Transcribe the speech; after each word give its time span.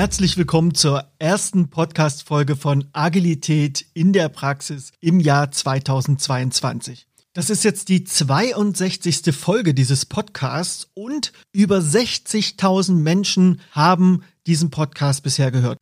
Herzlich 0.00 0.38
willkommen 0.38 0.72
zur 0.72 1.04
ersten 1.18 1.68
Podcast-Folge 1.68 2.56
von 2.56 2.86
Agilität 2.94 3.84
in 3.92 4.14
der 4.14 4.30
Praxis 4.30 4.92
im 5.02 5.20
Jahr 5.20 5.50
2022. 5.50 7.06
Das 7.34 7.50
ist 7.50 7.64
jetzt 7.64 7.90
die 7.90 8.04
62. 8.04 9.36
Folge 9.36 9.74
dieses 9.74 10.06
Podcasts 10.06 10.88
und 10.94 11.34
über 11.52 11.80
60.000 11.80 12.92
Menschen 12.92 13.60
haben 13.72 14.22
diesen 14.46 14.70
Podcast 14.70 15.22
bisher 15.22 15.50
gehört. 15.50 15.76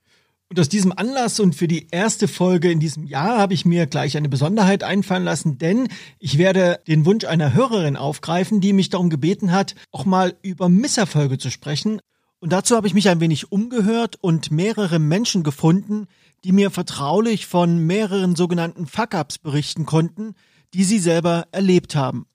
Und 0.51 0.59
aus 0.59 0.69
diesem 0.69 0.91
Anlass 0.91 1.39
und 1.39 1.55
für 1.55 1.69
die 1.69 1.87
erste 1.93 2.27
Folge 2.27 2.73
in 2.73 2.81
diesem 2.81 3.05
Jahr 3.05 3.39
habe 3.39 3.55
ich 3.55 3.65
mir 3.65 3.87
gleich 3.87 4.17
eine 4.17 4.29
Besonderheit 4.29 4.83
einfallen 4.83 5.23
lassen, 5.23 5.59
denn 5.59 5.87
ich 6.19 6.39
werde 6.39 6.81
den 6.89 7.07
Wunsch 7.07 7.25
einer 7.25 7.55
Hörerin 7.55 7.97
aufgreifen, 7.97 8.61
die 8.61 8.73
mich 8.73 8.91
darum 8.91 9.11
gebeten 9.11 9.53
hat, 9.53 9.77
auch 9.93 10.05
mal 10.05 10.35
über 10.43 10.69
Misserfolge 10.69 11.39
zu 11.39 11.53
sprechen. 11.53 12.01
Und 12.41 12.53
dazu 12.53 12.77
habe 12.77 12.87
ich 12.87 12.95
mich 12.95 13.09
ein 13.09 13.21
wenig 13.21 13.51
umgehört 13.51 14.17
und 14.21 14.51
mehrere 14.51 14.99
Menschen 14.99 15.43
gefunden, 15.43 16.07
die 16.45 16.53
mir 16.53 16.71
vertraulich 16.71 17.47
von 17.47 17.79
mehreren 17.79 18.37
sogenannten 18.37 18.87
Fuck-ups 18.87 19.39
berichten 19.39 19.87
konnten, 19.87 20.35
die 20.73 20.85
sie 20.85 21.01
selber 21.01 21.47
erlebt 21.51 21.97
haben. 21.97 22.27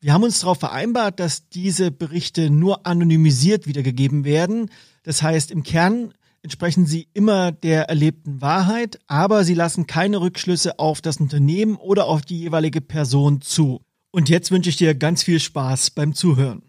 Wir 0.00 0.12
haben 0.12 0.24
uns 0.24 0.40
darauf 0.40 0.58
vereinbart, 0.58 1.20
dass 1.20 1.48
diese 1.48 1.92
Berichte 1.92 2.50
nur 2.50 2.86
anonymisiert 2.86 3.68
wiedergegeben 3.68 4.24
werden. 4.24 4.68
Das 5.04 5.22
heißt, 5.22 5.52
im 5.52 5.62
Kern 5.62 6.12
entsprechen 6.42 6.86
sie 6.86 7.06
immer 7.14 7.52
der 7.52 7.88
erlebten 7.88 8.40
Wahrheit, 8.40 8.98
aber 9.06 9.44
sie 9.44 9.54
lassen 9.54 9.86
keine 9.86 10.20
Rückschlüsse 10.20 10.80
auf 10.80 11.00
das 11.00 11.18
Unternehmen 11.18 11.76
oder 11.76 12.06
auf 12.06 12.22
die 12.22 12.40
jeweilige 12.40 12.80
Person 12.80 13.42
zu. 13.42 13.80
Und 14.10 14.28
jetzt 14.28 14.50
wünsche 14.50 14.70
ich 14.70 14.76
dir 14.76 14.96
ganz 14.96 15.22
viel 15.22 15.38
Spaß 15.38 15.90
beim 15.92 16.14
Zuhören. 16.14 16.62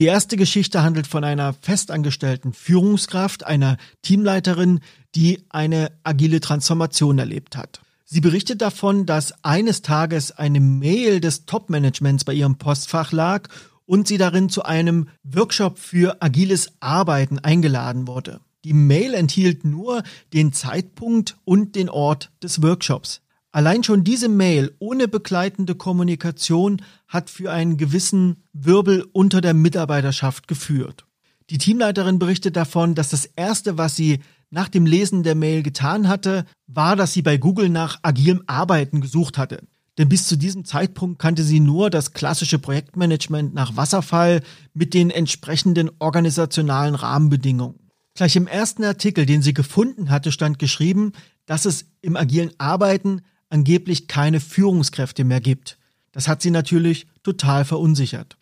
Die 0.00 0.06
erste 0.06 0.38
Geschichte 0.38 0.82
handelt 0.82 1.06
von 1.06 1.24
einer 1.24 1.52
festangestellten 1.52 2.54
Führungskraft, 2.54 3.44
einer 3.44 3.76
Teamleiterin, 4.00 4.80
die 5.14 5.44
eine 5.50 5.92
agile 6.04 6.40
Transformation 6.40 7.18
erlebt 7.18 7.54
hat. 7.54 7.82
Sie 8.06 8.22
berichtet 8.22 8.62
davon, 8.62 9.04
dass 9.04 9.34
eines 9.44 9.82
Tages 9.82 10.32
eine 10.32 10.58
Mail 10.58 11.20
des 11.20 11.44
Top-Managements 11.44 12.24
bei 12.24 12.32
ihrem 12.32 12.56
Postfach 12.56 13.12
lag 13.12 13.48
und 13.84 14.08
sie 14.08 14.16
darin 14.16 14.48
zu 14.48 14.62
einem 14.62 15.08
Workshop 15.22 15.78
für 15.78 16.22
agiles 16.22 16.72
Arbeiten 16.80 17.38
eingeladen 17.38 18.08
wurde. 18.08 18.40
Die 18.64 18.72
Mail 18.72 19.12
enthielt 19.12 19.66
nur 19.66 20.02
den 20.32 20.54
Zeitpunkt 20.54 21.36
und 21.44 21.76
den 21.76 21.90
Ort 21.90 22.30
des 22.42 22.62
Workshops. 22.62 23.20
Allein 23.52 23.82
schon 23.82 24.04
diese 24.04 24.28
Mail 24.28 24.74
ohne 24.78 25.08
begleitende 25.08 25.74
Kommunikation 25.74 26.82
hat 27.08 27.30
für 27.30 27.50
einen 27.50 27.76
gewissen 27.76 28.44
Wirbel 28.52 29.06
unter 29.12 29.40
der 29.40 29.54
Mitarbeiterschaft 29.54 30.46
geführt. 30.46 31.04
Die 31.50 31.58
Teamleiterin 31.58 32.20
berichtet 32.20 32.54
davon, 32.54 32.94
dass 32.94 33.08
das 33.08 33.24
Erste, 33.24 33.76
was 33.76 33.96
sie 33.96 34.20
nach 34.50 34.68
dem 34.68 34.86
Lesen 34.86 35.24
der 35.24 35.34
Mail 35.34 35.64
getan 35.64 36.06
hatte, 36.06 36.44
war, 36.68 36.94
dass 36.94 37.12
sie 37.12 37.22
bei 37.22 37.38
Google 37.38 37.68
nach 37.68 37.98
agilem 38.02 38.42
Arbeiten 38.46 39.00
gesucht 39.00 39.36
hatte. 39.36 39.64
Denn 39.98 40.08
bis 40.08 40.28
zu 40.28 40.36
diesem 40.36 40.64
Zeitpunkt 40.64 41.18
kannte 41.18 41.42
sie 41.42 41.58
nur 41.58 41.90
das 41.90 42.12
klassische 42.12 42.60
Projektmanagement 42.60 43.52
nach 43.52 43.76
Wasserfall 43.76 44.42
mit 44.74 44.94
den 44.94 45.10
entsprechenden 45.10 45.90
organisationalen 45.98 46.94
Rahmenbedingungen. 46.94 47.90
Gleich 48.14 48.36
im 48.36 48.46
ersten 48.46 48.84
Artikel, 48.84 49.26
den 49.26 49.42
sie 49.42 49.54
gefunden 49.54 50.10
hatte, 50.10 50.30
stand 50.30 50.58
geschrieben, 50.58 51.12
dass 51.46 51.64
es 51.64 51.86
im 52.00 52.16
agilen 52.16 52.52
Arbeiten 52.58 53.22
angeblich 53.50 54.08
keine 54.08 54.40
Führungskräfte 54.40 55.24
mehr 55.24 55.40
gibt. 55.40 55.78
Das 56.12 56.26
hat 56.26 56.42
sie 56.42 56.50
natürlich 56.50 57.06
total 57.22 57.64
verunsichert. 57.64 58.36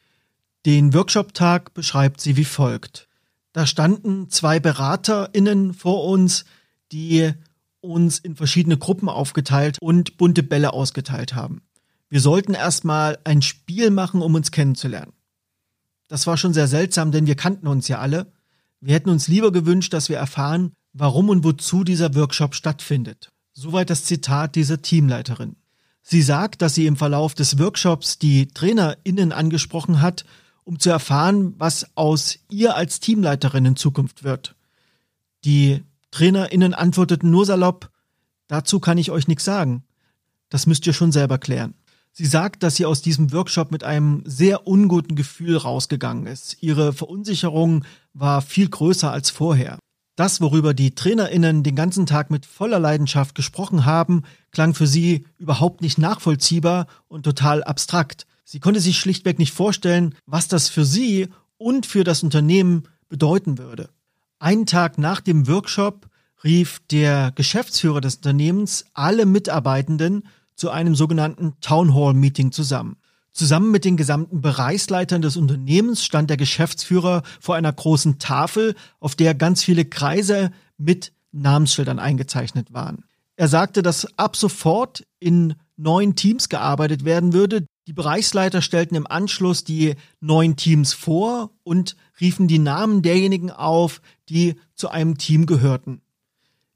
Den 0.66 0.94
Workshop-Tag 0.94 1.74
beschreibt 1.74 2.20
sie 2.20 2.36
wie 2.36 2.44
folgt. 2.44 3.08
Da 3.52 3.66
standen 3.66 4.30
zwei 4.30 4.60
BeraterInnen 4.60 5.74
vor 5.74 6.04
uns, 6.04 6.44
die 6.92 7.32
uns 7.80 8.18
in 8.18 8.36
verschiedene 8.36 8.76
Gruppen 8.76 9.08
aufgeteilt 9.08 9.78
und 9.80 10.16
bunte 10.16 10.42
Bälle 10.42 10.72
ausgeteilt 10.72 11.34
haben. 11.34 11.62
Wir 12.08 12.20
sollten 12.20 12.54
erstmal 12.54 13.18
ein 13.24 13.42
Spiel 13.42 13.90
machen, 13.90 14.22
um 14.22 14.34
uns 14.34 14.50
kennenzulernen. 14.50 15.12
Das 16.08 16.26
war 16.26 16.36
schon 16.36 16.54
sehr 16.54 16.68
seltsam, 16.68 17.12
denn 17.12 17.26
wir 17.26 17.34
kannten 17.34 17.66
uns 17.66 17.86
ja 17.88 17.98
alle. 17.98 18.32
Wir 18.80 18.94
hätten 18.94 19.10
uns 19.10 19.28
lieber 19.28 19.52
gewünscht, 19.52 19.92
dass 19.92 20.08
wir 20.08 20.16
erfahren, 20.16 20.72
warum 20.92 21.28
und 21.28 21.44
wozu 21.44 21.84
dieser 21.84 22.14
Workshop 22.14 22.54
stattfindet. 22.54 23.28
Soweit 23.60 23.90
das 23.90 24.04
Zitat 24.04 24.54
dieser 24.54 24.82
Teamleiterin. 24.82 25.56
Sie 26.02 26.22
sagt, 26.22 26.62
dass 26.62 26.74
sie 26.74 26.86
im 26.86 26.96
Verlauf 26.96 27.34
des 27.34 27.58
Workshops 27.58 28.18
die 28.18 28.48
TrainerInnen 28.48 29.32
angesprochen 29.32 30.00
hat 30.00 30.24
um 30.68 30.78
zu 30.78 30.90
erfahren, 30.90 31.54
was 31.56 31.86
aus 31.96 32.40
ihr 32.50 32.76
als 32.76 33.00
Teamleiterin 33.00 33.64
in 33.64 33.76
Zukunft 33.76 34.22
wird. 34.22 34.54
Die 35.46 35.82
TrainerInnen 36.10 36.74
antworteten 36.74 37.30
nur 37.30 37.46
salopp, 37.46 37.90
dazu 38.48 38.78
kann 38.78 38.98
ich 38.98 39.10
euch 39.10 39.28
nichts 39.28 39.46
sagen. 39.46 39.82
Das 40.50 40.66
müsst 40.66 40.86
ihr 40.86 40.92
schon 40.92 41.10
selber 41.10 41.38
klären. 41.38 41.72
Sie 42.12 42.26
sagt, 42.26 42.62
dass 42.62 42.76
sie 42.76 42.84
aus 42.84 43.00
diesem 43.00 43.32
Workshop 43.32 43.72
mit 43.72 43.82
einem 43.82 44.22
sehr 44.26 44.66
unguten 44.66 45.16
Gefühl 45.16 45.56
rausgegangen 45.56 46.26
ist. 46.26 46.58
Ihre 46.60 46.92
Verunsicherung 46.92 47.86
war 48.12 48.42
viel 48.42 48.68
größer 48.68 49.10
als 49.10 49.30
vorher. 49.30 49.78
Das, 50.18 50.40
worüber 50.40 50.74
die 50.74 50.96
TrainerInnen 50.96 51.62
den 51.62 51.76
ganzen 51.76 52.04
Tag 52.04 52.28
mit 52.28 52.44
voller 52.44 52.80
Leidenschaft 52.80 53.36
gesprochen 53.36 53.84
haben, 53.84 54.24
klang 54.50 54.74
für 54.74 54.88
sie 54.88 55.24
überhaupt 55.38 55.80
nicht 55.80 55.96
nachvollziehbar 55.96 56.88
und 57.06 57.22
total 57.22 57.62
abstrakt. 57.62 58.26
Sie 58.44 58.58
konnte 58.58 58.80
sich 58.80 58.98
schlichtweg 58.98 59.38
nicht 59.38 59.52
vorstellen, 59.52 60.16
was 60.26 60.48
das 60.48 60.68
für 60.68 60.84
sie 60.84 61.28
und 61.56 61.86
für 61.86 62.02
das 62.02 62.24
Unternehmen 62.24 62.88
bedeuten 63.08 63.58
würde. 63.58 63.90
Einen 64.40 64.66
Tag 64.66 64.98
nach 64.98 65.20
dem 65.20 65.46
Workshop 65.46 66.08
rief 66.42 66.80
der 66.90 67.30
Geschäftsführer 67.36 68.00
des 68.00 68.16
Unternehmens 68.16 68.86
alle 68.94 69.24
Mitarbeitenden 69.24 70.24
zu 70.56 70.70
einem 70.70 70.96
sogenannten 70.96 71.54
Town 71.60 71.94
Hall 71.94 72.14
Meeting 72.14 72.50
zusammen. 72.50 72.96
Zusammen 73.38 73.70
mit 73.70 73.84
den 73.84 73.96
gesamten 73.96 74.40
Bereichsleitern 74.40 75.22
des 75.22 75.36
Unternehmens 75.36 76.04
stand 76.04 76.28
der 76.28 76.36
Geschäftsführer 76.36 77.22
vor 77.38 77.54
einer 77.54 77.72
großen 77.72 78.18
Tafel, 78.18 78.74
auf 78.98 79.14
der 79.14 79.32
ganz 79.32 79.62
viele 79.62 79.84
Kreise 79.84 80.50
mit 80.76 81.12
Namensschildern 81.30 82.00
eingezeichnet 82.00 82.72
waren. 82.72 83.04
Er 83.36 83.46
sagte, 83.46 83.82
dass 83.82 84.18
ab 84.18 84.34
sofort 84.34 85.06
in 85.20 85.54
neun 85.76 86.16
Teams 86.16 86.48
gearbeitet 86.48 87.04
werden 87.04 87.32
würde, 87.32 87.64
die 87.86 87.92
Bereichsleiter 87.92 88.60
stellten 88.60 88.96
im 88.96 89.06
Anschluss 89.06 89.62
die 89.62 89.94
neuen 90.18 90.56
Teams 90.56 90.92
vor 90.92 91.52
und 91.62 91.94
riefen 92.20 92.48
die 92.48 92.58
Namen 92.58 93.02
derjenigen 93.02 93.52
auf, 93.52 94.02
die 94.28 94.56
zu 94.74 94.88
einem 94.88 95.16
Team 95.16 95.46
gehörten. 95.46 96.00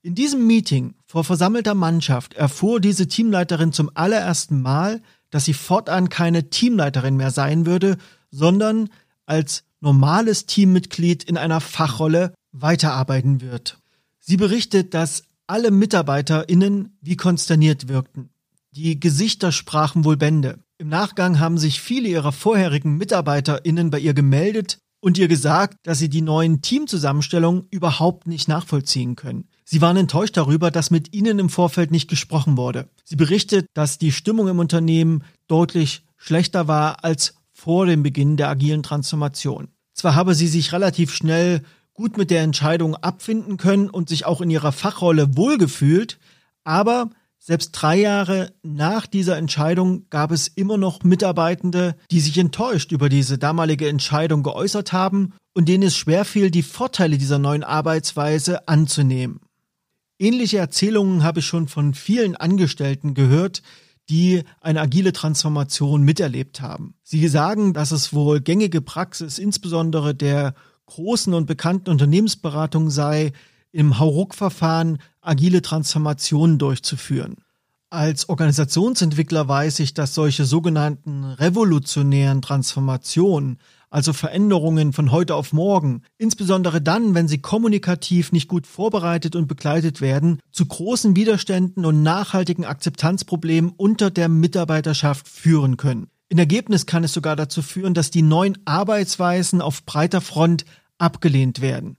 In 0.02 0.14
diesem 0.14 0.46
Meeting 0.46 0.94
vor 1.12 1.24
versammelter 1.24 1.74
Mannschaft 1.74 2.32
erfuhr 2.32 2.80
diese 2.80 3.06
Teamleiterin 3.06 3.74
zum 3.74 3.90
allerersten 3.92 4.62
Mal, 4.62 5.02
dass 5.28 5.44
sie 5.44 5.52
fortan 5.52 6.08
keine 6.08 6.48
Teamleiterin 6.48 7.18
mehr 7.18 7.30
sein 7.30 7.66
würde, 7.66 7.98
sondern 8.30 8.88
als 9.26 9.64
normales 9.80 10.46
Teammitglied 10.46 11.22
in 11.22 11.36
einer 11.36 11.60
Fachrolle 11.60 12.32
weiterarbeiten 12.52 13.42
wird. 13.42 13.78
Sie 14.20 14.38
berichtet, 14.38 14.94
dass 14.94 15.24
alle 15.46 15.70
MitarbeiterInnen 15.70 16.96
wie 17.02 17.16
konsterniert 17.18 17.88
wirkten. 17.88 18.30
Die 18.70 18.98
Gesichter 18.98 19.52
sprachen 19.52 20.06
wohl 20.06 20.16
Bände. 20.16 20.60
Im 20.78 20.88
Nachgang 20.88 21.38
haben 21.40 21.58
sich 21.58 21.82
viele 21.82 22.08
ihrer 22.08 22.32
vorherigen 22.32 22.96
MitarbeiterInnen 22.96 23.90
bei 23.90 23.98
ihr 23.98 24.14
gemeldet 24.14 24.78
und 25.00 25.18
ihr 25.18 25.28
gesagt, 25.28 25.76
dass 25.82 25.98
sie 25.98 26.08
die 26.08 26.22
neuen 26.22 26.62
Teamzusammenstellungen 26.62 27.66
überhaupt 27.70 28.26
nicht 28.26 28.48
nachvollziehen 28.48 29.14
können. 29.14 29.50
Sie 29.72 29.80
waren 29.80 29.96
enttäuscht 29.96 30.36
darüber, 30.36 30.70
dass 30.70 30.90
mit 30.90 31.14
ihnen 31.14 31.38
im 31.38 31.48
Vorfeld 31.48 31.92
nicht 31.92 32.10
gesprochen 32.10 32.58
wurde. 32.58 32.90
Sie 33.04 33.16
berichtet, 33.16 33.64
dass 33.72 33.96
die 33.96 34.12
Stimmung 34.12 34.48
im 34.48 34.58
Unternehmen 34.58 35.24
deutlich 35.48 36.02
schlechter 36.18 36.68
war 36.68 37.02
als 37.04 37.36
vor 37.54 37.86
dem 37.86 38.02
Beginn 38.02 38.36
der 38.36 38.50
agilen 38.50 38.82
Transformation. 38.82 39.68
Zwar 39.94 40.14
habe 40.14 40.34
sie 40.34 40.46
sich 40.46 40.74
relativ 40.74 41.14
schnell 41.14 41.62
gut 41.94 42.18
mit 42.18 42.30
der 42.30 42.42
Entscheidung 42.42 42.96
abfinden 42.96 43.56
können 43.56 43.88
und 43.88 44.10
sich 44.10 44.26
auch 44.26 44.42
in 44.42 44.50
ihrer 44.50 44.72
Fachrolle 44.72 45.38
wohlgefühlt, 45.38 46.18
aber 46.64 47.08
selbst 47.38 47.70
drei 47.72 47.98
Jahre 47.98 48.52
nach 48.62 49.06
dieser 49.06 49.38
Entscheidung 49.38 50.04
gab 50.10 50.32
es 50.32 50.48
immer 50.48 50.76
noch 50.76 51.02
Mitarbeitende, 51.02 51.96
die 52.10 52.20
sich 52.20 52.36
enttäuscht 52.36 52.92
über 52.92 53.08
diese 53.08 53.38
damalige 53.38 53.88
Entscheidung 53.88 54.42
geäußert 54.42 54.92
haben 54.92 55.32
und 55.54 55.66
denen 55.66 55.84
es 55.84 55.96
schwerfiel, 55.96 56.50
die 56.50 56.62
Vorteile 56.62 57.16
dieser 57.16 57.38
neuen 57.38 57.64
Arbeitsweise 57.64 58.68
anzunehmen. 58.68 59.40
Ähnliche 60.22 60.58
Erzählungen 60.58 61.24
habe 61.24 61.40
ich 61.40 61.46
schon 61.46 61.66
von 61.66 61.94
vielen 61.94 62.36
Angestellten 62.36 63.14
gehört, 63.14 63.60
die 64.08 64.44
eine 64.60 64.80
agile 64.80 65.12
Transformation 65.12 66.04
miterlebt 66.04 66.60
haben. 66.60 66.94
Sie 67.02 67.26
sagen, 67.26 67.72
dass 67.72 67.90
es 67.90 68.12
wohl 68.12 68.40
gängige 68.40 68.82
Praxis 68.82 69.40
insbesondere 69.40 70.14
der 70.14 70.54
großen 70.86 71.34
und 71.34 71.46
bekannten 71.46 71.90
Unternehmensberatung 71.90 72.88
sei, 72.88 73.32
im 73.72 73.98
Hauruck-Verfahren 73.98 74.98
agile 75.22 75.60
Transformationen 75.60 76.56
durchzuführen. 76.56 77.38
Als 77.90 78.28
Organisationsentwickler 78.28 79.48
weiß 79.48 79.80
ich, 79.80 79.92
dass 79.92 80.14
solche 80.14 80.44
sogenannten 80.44 81.24
revolutionären 81.24 82.42
Transformationen, 82.42 83.58
also 83.92 84.14
Veränderungen 84.14 84.92
von 84.92 85.12
heute 85.12 85.34
auf 85.34 85.52
morgen, 85.52 86.02
insbesondere 86.16 86.80
dann, 86.80 87.14
wenn 87.14 87.28
sie 87.28 87.42
kommunikativ 87.42 88.32
nicht 88.32 88.48
gut 88.48 88.66
vorbereitet 88.66 89.36
und 89.36 89.48
begleitet 89.48 90.00
werden, 90.00 90.40
zu 90.50 90.64
großen 90.64 91.14
Widerständen 91.14 91.84
und 91.84 92.02
nachhaltigen 92.02 92.64
Akzeptanzproblemen 92.64 93.72
unter 93.76 94.10
der 94.10 94.28
Mitarbeiterschaft 94.28 95.28
führen 95.28 95.76
können. 95.76 96.08
Im 96.30 96.38
Ergebnis 96.38 96.86
kann 96.86 97.04
es 97.04 97.12
sogar 97.12 97.36
dazu 97.36 97.60
führen, 97.60 97.92
dass 97.92 98.10
die 98.10 98.22
neuen 98.22 98.56
Arbeitsweisen 98.64 99.60
auf 99.60 99.84
breiter 99.84 100.22
Front 100.22 100.64
abgelehnt 100.96 101.60
werden. 101.60 101.98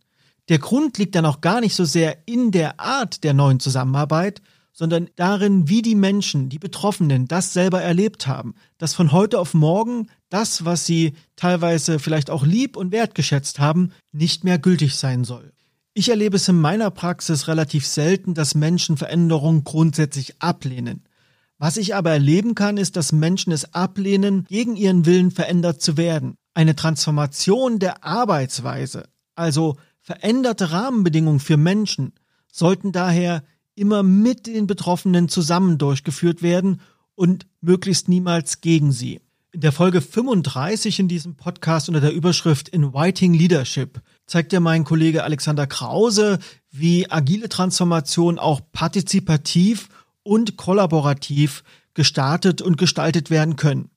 Der 0.50 0.57
Grund 0.57 0.98
liegt 0.98 1.13
dann 1.13 1.28
auch 1.28 1.42
gar 1.42 1.62
nicht 1.62 1.75
so 1.75 1.86
sehr 1.86 2.18
in 2.25 2.50
der 2.50 2.80
Art 2.80 3.24
der 3.24 3.34
neuen 3.34 3.60
Zusammenarbeit, 3.60 4.42
sondern 4.73 5.09
darin, 5.15 5.69
wie 5.69 5.83
die 5.83 5.95
Menschen, 5.95 6.49
die 6.49 6.59
Betroffenen, 6.59 7.27
das 7.27 7.53
selber 7.53 7.81
erlebt 7.81 8.27
haben, 8.27 8.55
dass 8.79 8.93
von 8.93 9.11
heute 9.11 9.39
auf 9.39 9.53
morgen 9.53 10.07
das, 10.29 10.65
was 10.65 10.85
sie 10.85 11.13
teilweise 11.35 11.99
vielleicht 11.99 12.31
auch 12.31 12.43
lieb 12.43 12.75
und 12.75 12.91
wertgeschätzt 12.91 13.59
haben, 13.59 13.91
nicht 14.11 14.43
mehr 14.43 14.57
gültig 14.57 14.95
sein 14.95 15.23
soll. 15.23 15.53
Ich 15.93 16.09
erlebe 16.09 16.37
es 16.37 16.47
in 16.47 16.59
meiner 16.59 16.89
Praxis 16.89 17.47
relativ 17.47 17.85
selten, 17.85 18.33
dass 18.33 18.55
Menschen 18.55 18.97
Veränderungen 18.97 19.63
grundsätzlich 19.63 20.41
ablehnen. 20.41 21.03
Was 21.59 21.77
ich 21.77 21.93
aber 21.93 22.09
erleben 22.11 22.55
kann, 22.55 22.77
ist, 22.77 22.95
dass 22.95 23.11
Menschen 23.11 23.53
es 23.53 23.75
ablehnen, 23.75 24.45
gegen 24.45 24.75
ihren 24.75 25.05
Willen 25.05 25.29
verändert 25.29 25.83
zu 25.83 25.95
werden. 25.95 26.35
Eine 26.55 26.75
Transformation 26.75 27.77
der 27.77 28.03
Arbeitsweise, 28.03 29.07
also 29.35 29.77
veränderte 30.01 30.71
Rahmenbedingungen 30.71 31.39
für 31.39 31.57
Menschen, 31.57 32.13
sollten 32.51 32.91
daher 32.91 33.43
immer 33.75 34.03
mit 34.03 34.47
den 34.47 34.67
Betroffenen 34.67 35.29
zusammen 35.29 35.77
durchgeführt 35.77 36.41
werden 36.41 36.81
und 37.15 37.45
möglichst 37.61 38.09
niemals 38.09 38.61
gegen 38.61 38.91
sie. 38.91 39.19
In 39.51 39.61
der 39.61 39.71
Folge 39.71 40.01
35 40.01 40.99
in 40.99 41.07
diesem 41.07 41.35
Podcast 41.35 41.87
unter 41.87 42.01
der 42.01 42.13
Überschrift 42.13 42.69
Inviting 42.69 43.35
Leadership 43.35 44.01
zeigt 44.25 44.51
ja 44.51 44.59
mein 44.59 44.83
Kollege 44.83 45.23
Alexander 45.23 45.67
Krause, 45.67 46.39
wie 46.71 47.09
agile 47.11 47.49
Transformation 47.49 48.39
auch 48.39 48.61
partizipativ 48.71 49.89
und 50.23 50.57
kollaborativ 50.57 51.63
gestartet 51.93 52.63
und 52.63 52.77
gestaltet 52.77 53.29
werden 53.29 53.55
können. 53.55 53.91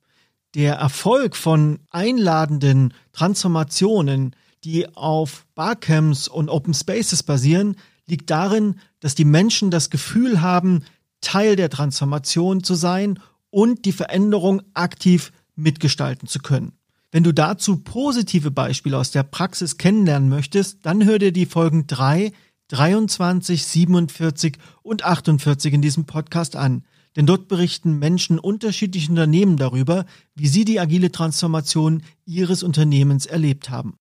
Der 0.54 0.74
Erfolg 0.74 1.36
von 1.36 1.78
einladenden 1.90 2.92
Transformationen, 3.12 4.36
die 4.64 4.94
auf 4.94 5.46
Barcamps 5.54 6.28
und 6.28 6.50
Open 6.50 6.74
Spaces 6.74 7.22
basieren, 7.22 7.76
liegt 8.08 8.30
darin, 8.30 8.76
dass 9.00 9.14
die 9.14 9.24
Menschen 9.24 9.70
das 9.70 9.90
Gefühl 9.90 10.40
haben, 10.40 10.84
Teil 11.20 11.56
der 11.56 11.70
Transformation 11.70 12.62
zu 12.62 12.74
sein 12.74 13.18
und 13.50 13.84
die 13.84 13.92
Veränderung 13.92 14.62
aktiv 14.74 15.32
mitgestalten 15.54 16.28
zu 16.28 16.38
können. 16.38 16.72
Wenn 17.10 17.24
du 17.24 17.32
dazu 17.32 17.78
positive 17.78 18.50
Beispiele 18.50 18.98
aus 18.98 19.10
der 19.10 19.22
Praxis 19.22 19.78
kennenlernen 19.78 20.28
möchtest, 20.28 20.84
dann 20.84 21.04
hör 21.04 21.18
dir 21.18 21.32
die 21.32 21.46
Folgen 21.46 21.86
3, 21.86 22.32
23, 22.68 23.64
47 23.64 24.58
und 24.82 25.04
48 25.04 25.72
in 25.72 25.82
diesem 25.82 26.04
Podcast 26.04 26.56
an. 26.56 26.84
Denn 27.16 27.24
dort 27.24 27.48
berichten 27.48 27.98
Menschen 27.98 28.38
unterschiedlicher 28.38 29.10
Unternehmen 29.10 29.56
darüber, 29.56 30.04
wie 30.34 30.48
sie 30.48 30.66
die 30.66 30.78
agile 30.78 31.10
Transformation 31.10 32.02
ihres 32.26 32.62
Unternehmens 32.62 33.24
erlebt 33.24 33.70
haben. 33.70 33.94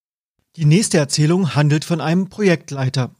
Die 0.56 0.66
nächste 0.66 0.98
Erzählung 0.98 1.54
handelt 1.54 1.84
von 1.84 2.00
einem 2.00 2.28
Projektleiter. 2.28 3.15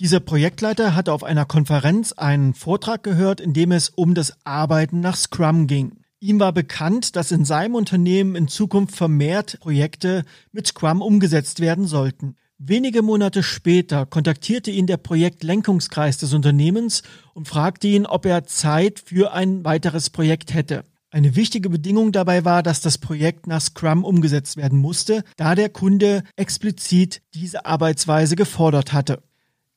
Dieser 0.00 0.20
Projektleiter 0.20 0.94
hatte 0.94 1.12
auf 1.12 1.24
einer 1.24 1.44
Konferenz 1.44 2.12
einen 2.12 2.54
Vortrag 2.54 3.02
gehört, 3.02 3.40
in 3.40 3.52
dem 3.52 3.72
es 3.72 3.88
um 3.88 4.14
das 4.14 4.34
Arbeiten 4.44 5.00
nach 5.00 5.16
Scrum 5.16 5.66
ging. 5.66 6.04
Ihm 6.20 6.38
war 6.38 6.52
bekannt, 6.52 7.16
dass 7.16 7.32
in 7.32 7.44
seinem 7.44 7.74
Unternehmen 7.74 8.36
in 8.36 8.46
Zukunft 8.46 8.94
vermehrt 8.94 9.58
Projekte 9.58 10.24
mit 10.52 10.68
Scrum 10.68 11.02
umgesetzt 11.02 11.58
werden 11.58 11.86
sollten. 11.86 12.36
Wenige 12.58 13.02
Monate 13.02 13.42
später 13.42 14.06
kontaktierte 14.06 14.70
ihn 14.70 14.86
der 14.86 14.98
Projektlenkungskreis 14.98 16.16
des 16.18 16.32
Unternehmens 16.32 17.02
und 17.34 17.48
fragte 17.48 17.88
ihn, 17.88 18.06
ob 18.06 18.24
er 18.24 18.44
Zeit 18.44 19.02
für 19.04 19.32
ein 19.32 19.64
weiteres 19.64 20.10
Projekt 20.10 20.54
hätte. 20.54 20.84
Eine 21.10 21.34
wichtige 21.34 21.70
Bedingung 21.70 22.12
dabei 22.12 22.44
war, 22.44 22.62
dass 22.62 22.80
das 22.80 22.98
Projekt 22.98 23.48
nach 23.48 23.62
Scrum 23.62 24.04
umgesetzt 24.04 24.56
werden 24.56 24.78
musste, 24.78 25.24
da 25.36 25.56
der 25.56 25.70
Kunde 25.70 26.22
explizit 26.36 27.20
diese 27.34 27.66
Arbeitsweise 27.66 28.36
gefordert 28.36 28.92
hatte. 28.92 29.22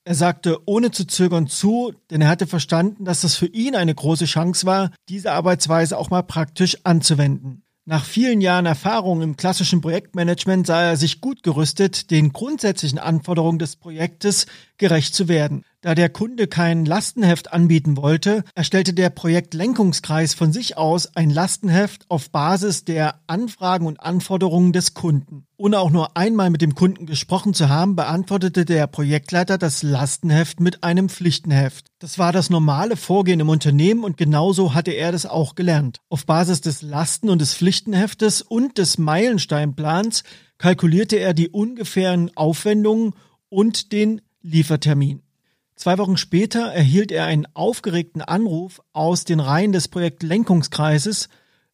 Er 0.04 0.16
sagte 0.16 0.58
ohne 0.66 0.90
zu 0.90 1.06
zögern 1.06 1.48
zu, 1.48 1.94
denn 2.10 2.22
er 2.22 2.30
hatte 2.30 2.48
verstanden, 2.48 3.06
dass 3.06 3.22
das 3.22 3.36
für 3.36 3.46
ihn 3.46 3.76
eine 3.76 3.94
große 3.94 4.26
Chance 4.26 4.66
war, 4.66 4.92
diese 5.10 5.32
Arbeitsweise 5.32 5.98
auch 5.98 6.10
mal 6.10 6.24
praktisch 6.24 6.78
anzuwenden. 6.84 7.64
Nach 7.86 8.04
vielen 8.06 8.42
Jahren 8.42 8.66
Erfahrung 8.66 9.22
im 9.22 9.38
klassischen 9.38 9.82
Projektmanagement 9.82 10.66
sah 10.66 10.82
er 10.82 10.98
sich 10.98 11.22
gut 11.22 11.44
gerüstet, 11.44 12.10
den 12.10 12.32
grundsätzlichen 12.32 13.00
Anforderungen 13.00 13.60
des 13.60 13.76
Projektes 13.76 14.48
gerecht 14.78 15.14
zu 15.14 15.28
werden. 15.28 15.66
Da 15.84 15.96
der 15.96 16.10
Kunde 16.10 16.46
kein 16.46 16.86
Lastenheft 16.86 17.54
anbieten 17.54 17.98
wollte, 17.98 18.44
erstellte 18.54 18.94
der 18.94 19.10
Projektlenkungskreis 19.10 20.36
von 20.36 20.54
sich 20.54 20.78
aus 20.78 21.16
ein 21.16 21.32
Lastenheft 21.32 22.06
auf 22.08 22.30
Basis 22.30 22.86
der 22.86 23.16
Anfragen 23.26 23.88
und 23.88 24.00
Anforderungen 24.00 24.74
des 24.74 24.94
Kunden. 24.94 25.48
Ohne 25.58 25.80
auch 25.80 25.90
nur 25.90 26.16
einmal 26.16 26.52
mit 26.52 26.62
dem 26.62 26.76
Kunden 26.76 27.08
gesprochen 27.08 27.56
zu 27.56 27.68
haben, 27.68 27.96
beantwortete 27.96 28.64
der 28.64 28.86
Projektleiter 28.86 29.58
das 29.58 29.82
Lastenheft 29.82 30.60
mit 30.60 30.84
einem 30.84 31.10
Pflichtenheft. 31.10 31.88
Das 31.98 32.20
war 32.20 32.32
das 32.32 32.52
normale 32.52 32.96
Vorgehen 32.96 33.40
im 33.40 33.50
Unternehmen 33.50 34.04
und 34.04 34.18
genauso 34.18 34.76
hatte 34.76 34.92
er 34.92 35.12
das 35.12 35.26
auch 35.26 35.56
gelernt. 35.56 35.98
Auf 36.10 36.28
Basis 36.28 36.62
des 36.62 36.84
Lasten- 36.84 37.30
und 37.30 37.42
des 37.42 37.56
Pflichtenheftes 37.56 38.44
und 38.44 38.78
des 38.78 39.00
Meilensteinplans 39.00 40.26
kalkulierte 40.60 41.16
er 41.16 41.34
die 41.34 41.50
ungefähren 41.50 42.30
Aufwendungen 42.38 43.16
und 43.50 43.92
den 43.92 44.22
Liefertermin. 44.44 45.24
Zwei 45.82 45.98
Wochen 45.98 46.16
später 46.16 46.68
erhielt 46.68 47.12
er 47.12 47.26
einen 47.26 47.48
aufgeregten 47.56 48.22
Anruf 48.22 48.84
aus 48.94 49.26
den 49.26 49.40
Reihen 49.40 49.72
des 49.72 49.88
Projektlenkungskreises, 49.88 51.28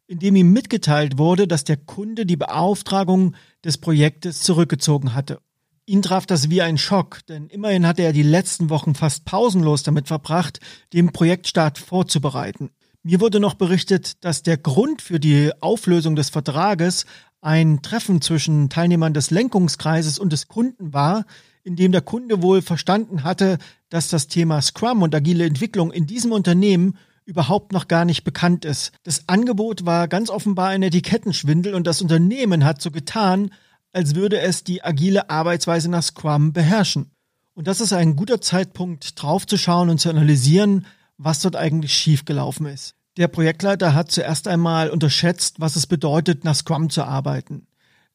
in 0.08 0.20
dem 0.20 0.38
ihm 0.38 0.54
mitgeteilt 0.54 1.18
wurde, 1.18 1.46
dass 1.46 1.66
der 1.66 1.76
Kunde 1.76 2.26
die 2.26 2.38
Beauftragung 2.38 3.36
des 3.66 3.78
Projektes 3.80 4.40
zurückgezogen 4.44 5.14
hatte. 5.14 5.42
Ihn 5.86 6.02
traf 6.02 6.26
das 6.26 6.50
wie 6.50 6.62
ein 6.62 6.78
Schock, 6.78 7.20
denn 7.28 7.48
immerhin 7.50 7.86
hatte 7.86 8.02
er 8.02 8.14
die 8.14 8.24
letzten 8.24 8.70
Wochen 8.70 8.96
fast 8.96 9.26
pausenlos 9.26 9.84
damit 9.84 10.08
verbracht, 10.08 10.62
den 10.94 11.12
Projektstart 11.12 11.78
vorzubereiten. 11.78 12.70
Mir 13.04 13.20
wurde 13.20 13.42
noch 13.42 13.56
berichtet, 13.56 14.24
dass 14.24 14.42
der 14.42 14.56
Grund 14.56 15.02
für 15.02 15.20
die 15.20 15.52
Auflösung 15.60 16.16
des 16.16 16.30
Vertrages 16.30 17.06
ein 17.42 17.82
Treffen 17.82 18.22
zwischen 18.22 18.70
Teilnehmern 18.70 19.14
des 19.14 19.32
Lenkungskreises 19.32 20.18
und 20.18 20.32
des 20.32 20.48
Kunden 20.48 20.94
war, 20.94 21.26
in 21.68 21.76
dem 21.76 21.92
der 21.92 22.02
Kunde 22.02 22.42
wohl 22.42 22.62
verstanden 22.62 23.26
hatte, 23.26 23.58
dass 23.90 24.08
das 24.08 24.30
Thema 24.30 24.62
Scrum 24.62 25.02
und 25.02 25.14
agile 25.14 25.46
Entwicklung 25.46 25.92
in 25.92 26.08
diesem 26.08 26.32
Unternehmen 26.32 26.98
überhaupt 27.26 27.74
noch 27.74 27.90
gar 27.90 28.06
nicht 28.06 28.24
bekannt 28.24 28.64
ist. 28.64 28.94
Das 29.04 29.28
Angebot 29.28 29.86
war 29.86 30.08
ganz 30.08 30.30
offenbar 30.30 30.70
ein 30.70 30.82
Etikettenschwindel 30.82 31.76
und 31.76 31.86
das 31.86 32.02
Unternehmen 32.02 32.64
hat 32.64 32.82
so 32.82 32.90
getan, 32.90 33.52
als 33.92 34.16
würde 34.16 34.40
es 34.40 34.64
die 34.64 34.82
agile 34.82 35.30
Arbeitsweise 35.30 35.92
nach 35.92 36.04
Scrum 36.04 36.54
beherrschen. 36.54 37.12
Und 37.54 37.68
das 37.68 37.82
ist 37.82 37.92
ein 37.92 38.16
guter 38.16 38.40
Zeitpunkt, 38.40 39.22
draufzuschauen 39.22 39.90
und 39.90 40.00
zu 40.00 40.10
analysieren, 40.10 40.86
was 41.18 41.42
dort 41.42 41.58
eigentlich 41.58 41.94
schiefgelaufen 41.94 42.68
ist. 42.68 42.96
Der 43.18 43.28
Projektleiter 43.28 43.94
hat 43.94 44.10
zuerst 44.10 44.48
einmal 44.48 44.90
unterschätzt, 44.90 45.60
was 45.60 45.76
es 45.76 45.86
bedeutet, 45.86 46.46
nach 46.46 46.56
Scrum 46.56 46.90
zu 46.90 47.04
arbeiten. 47.04 47.68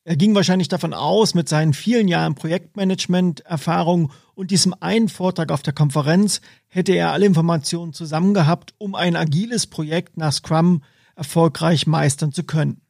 Er 0.04 0.16
ging 0.16 0.34
wahrscheinlich 0.34 0.66
davon 0.66 0.94
aus, 0.94 1.34
mit 1.34 1.48
seinen 1.48 1.74
vielen 1.74 2.08
Jahren 2.08 2.34
Projektmanagement-Erfahrung 2.34 4.10
und 4.34 4.50
diesem 4.50 4.74
einen 4.80 5.08
Vortrag 5.08 5.52
auf 5.52 5.62
der 5.62 5.74
Konferenz 5.74 6.40
hätte 6.66 6.92
er 6.92 7.12
alle 7.12 7.26
Informationen 7.26 7.92
zusammen 7.92 8.34
gehabt, 8.34 8.74
um 8.78 8.96
ein 8.96 9.14
agiles 9.14 9.68
Projekt 9.68 10.16
nach 10.16 10.32
Scrum 10.32 10.82
erfolgreich 11.14 11.86
meistern 11.86 12.32
zu 12.32 12.42
können. 12.42 12.80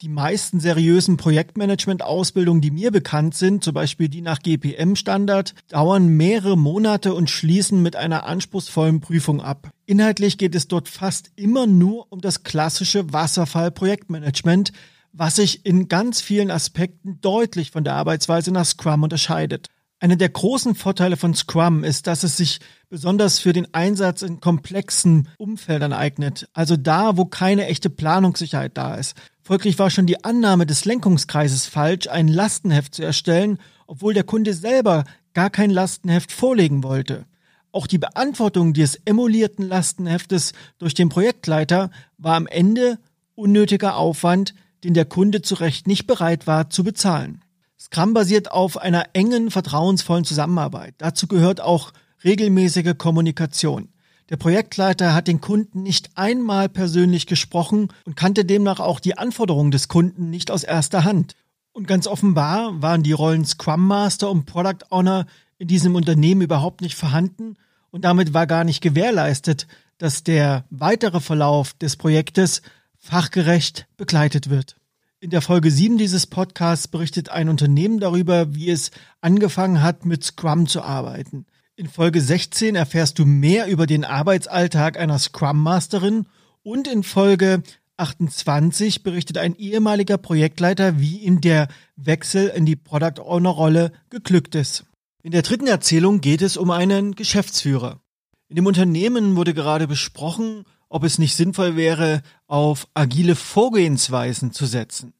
Die 0.00 0.08
meisten 0.08 0.58
seriösen 0.58 1.18
Projektmanagement-Ausbildungen, 1.18 2.62
die 2.62 2.70
mir 2.70 2.90
bekannt 2.90 3.34
sind, 3.34 3.62
zum 3.62 3.74
Beispiel 3.74 4.08
die 4.08 4.22
nach 4.22 4.40
GPM-Standard, 4.40 5.54
dauern 5.68 6.08
mehrere 6.08 6.56
Monate 6.56 7.14
und 7.14 7.28
schließen 7.28 7.82
mit 7.82 7.94
einer 7.94 8.24
anspruchsvollen 8.24 9.00
Prüfung 9.00 9.42
ab. 9.42 9.70
Inhaltlich 9.84 10.38
geht 10.38 10.54
es 10.54 10.66
dort 10.66 10.88
fast 10.88 11.30
immer 11.36 11.66
nur 11.66 12.10
um 12.10 12.22
das 12.22 12.42
klassische 12.42 13.12
Wasserfall-Projektmanagement, 13.12 14.72
was 15.16 15.36
sich 15.36 15.64
in 15.64 15.88
ganz 15.88 16.20
vielen 16.20 16.50
Aspekten 16.50 17.20
deutlich 17.20 17.70
von 17.70 17.84
der 17.84 17.94
Arbeitsweise 17.94 18.50
nach 18.50 18.66
Scrum 18.66 19.04
unterscheidet. 19.04 19.68
Einer 20.00 20.16
der 20.16 20.28
großen 20.28 20.74
Vorteile 20.74 21.16
von 21.16 21.34
Scrum 21.34 21.84
ist, 21.84 22.08
dass 22.08 22.24
es 22.24 22.36
sich 22.36 22.58
besonders 22.90 23.38
für 23.38 23.52
den 23.52 23.72
Einsatz 23.72 24.22
in 24.22 24.40
komplexen 24.40 25.28
Umfeldern 25.38 25.92
eignet, 25.92 26.48
also 26.52 26.76
da, 26.76 27.16
wo 27.16 27.24
keine 27.24 27.66
echte 27.66 27.90
Planungssicherheit 27.90 28.76
da 28.76 28.96
ist. 28.96 29.16
Folglich 29.40 29.78
war 29.78 29.90
schon 29.90 30.06
die 30.06 30.24
Annahme 30.24 30.66
des 30.66 30.84
Lenkungskreises 30.84 31.66
falsch, 31.66 32.08
ein 32.08 32.28
Lastenheft 32.28 32.96
zu 32.96 33.04
erstellen, 33.04 33.58
obwohl 33.86 34.14
der 34.14 34.24
Kunde 34.24 34.52
selber 34.52 35.04
gar 35.32 35.48
kein 35.48 35.70
Lastenheft 35.70 36.32
vorlegen 36.32 36.82
wollte. 36.82 37.24
Auch 37.70 37.86
die 37.86 37.98
Beantwortung 37.98 38.72
des 38.72 39.00
emulierten 39.04 39.66
Lastenheftes 39.66 40.52
durch 40.78 40.94
den 40.94 41.08
Projektleiter 41.08 41.90
war 42.18 42.34
am 42.34 42.46
Ende 42.46 42.98
unnötiger 43.34 43.96
Aufwand, 43.96 44.54
den 44.84 44.94
der 44.94 45.04
Kunde 45.04 45.42
zu 45.42 45.56
Recht 45.56 45.86
nicht 45.86 46.06
bereit 46.06 46.46
war 46.46 46.70
zu 46.70 46.84
bezahlen. 46.84 47.40
Scrum 47.78 48.14
basiert 48.14 48.50
auf 48.50 48.76
einer 48.76 49.06
engen, 49.14 49.50
vertrauensvollen 49.50 50.24
Zusammenarbeit. 50.24 50.94
Dazu 50.98 51.26
gehört 51.26 51.60
auch 51.60 51.92
regelmäßige 52.24 52.94
Kommunikation. 52.96 53.88
Der 54.30 54.36
Projektleiter 54.36 55.12
hat 55.12 55.28
den 55.28 55.40
Kunden 55.40 55.82
nicht 55.82 56.10
einmal 56.14 56.68
persönlich 56.68 57.26
gesprochen 57.26 57.88
und 58.06 58.16
kannte 58.16 58.44
demnach 58.44 58.80
auch 58.80 59.00
die 59.00 59.18
Anforderungen 59.18 59.70
des 59.70 59.88
Kunden 59.88 60.30
nicht 60.30 60.50
aus 60.50 60.64
erster 60.64 61.04
Hand. 61.04 61.34
Und 61.72 61.86
ganz 61.88 62.06
offenbar 62.06 62.80
waren 62.80 63.02
die 63.02 63.12
Rollen 63.12 63.44
Scrum 63.44 63.86
Master 63.86 64.30
und 64.30 64.46
Product 64.46 64.86
Owner 64.90 65.26
in 65.58 65.68
diesem 65.68 65.94
Unternehmen 65.94 66.42
überhaupt 66.42 66.80
nicht 66.80 66.94
vorhanden 66.94 67.56
und 67.90 68.04
damit 68.04 68.34
war 68.34 68.46
gar 68.46 68.64
nicht 68.64 68.80
gewährleistet, 68.80 69.66
dass 69.98 70.24
der 70.24 70.64
weitere 70.70 71.20
Verlauf 71.20 71.74
des 71.74 71.96
Projektes 71.96 72.62
fachgerecht 73.04 73.86
begleitet 73.98 74.48
wird. 74.48 74.76
In 75.20 75.28
der 75.28 75.42
Folge 75.42 75.70
7 75.70 75.98
dieses 75.98 76.26
Podcasts 76.26 76.88
berichtet 76.88 77.28
ein 77.28 77.50
Unternehmen 77.50 78.00
darüber, 78.00 78.54
wie 78.54 78.70
es 78.70 78.90
angefangen 79.20 79.82
hat, 79.82 80.06
mit 80.06 80.24
Scrum 80.24 80.66
zu 80.66 80.82
arbeiten. 80.82 81.44
In 81.76 81.86
Folge 81.86 82.20
16 82.20 82.74
erfährst 82.76 83.18
du 83.18 83.26
mehr 83.26 83.66
über 83.66 83.86
den 83.86 84.04
Arbeitsalltag 84.04 84.98
einer 84.98 85.18
Scrum 85.18 85.62
Masterin 85.62 86.26
und 86.62 86.88
in 86.88 87.02
Folge 87.02 87.62
28 87.98 89.02
berichtet 89.02 89.36
ein 89.36 89.54
ehemaliger 89.56 90.16
Projektleiter, 90.16 90.98
wie 90.98 91.18
ihm 91.18 91.42
der 91.42 91.68
Wechsel 91.96 92.48
in 92.48 92.64
die 92.64 92.76
Product 92.76 93.20
Owner 93.20 93.50
Rolle 93.50 93.92
geglückt 94.08 94.54
ist. 94.54 94.84
In 95.22 95.30
der 95.30 95.42
dritten 95.42 95.66
Erzählung 95.66 96.22
geht 96.22 96.40
es 96.40 96.56
um 96.56 96.70
einen 96.70 97.14
Geschäftsführer. 97.14 98.00
In 98.48 98.56
dem 98.56 98.66
Unternehmen 98.66 99.36
wurde 99.36 99.52
gerade 99.52 99.86
besprochen, 99.86 100.64
ob 100.88 101.04
es 101.04 101.18
nicht 101.18 101.34
sinnvoll 101.34 101.76
wäre, 101.76 102.22
auf 102.46 102.86
agile 102.94 103.34
Vorgehensweisen 103.36 104.52
zu 104.52 104.66
setzen. 104.66 105.12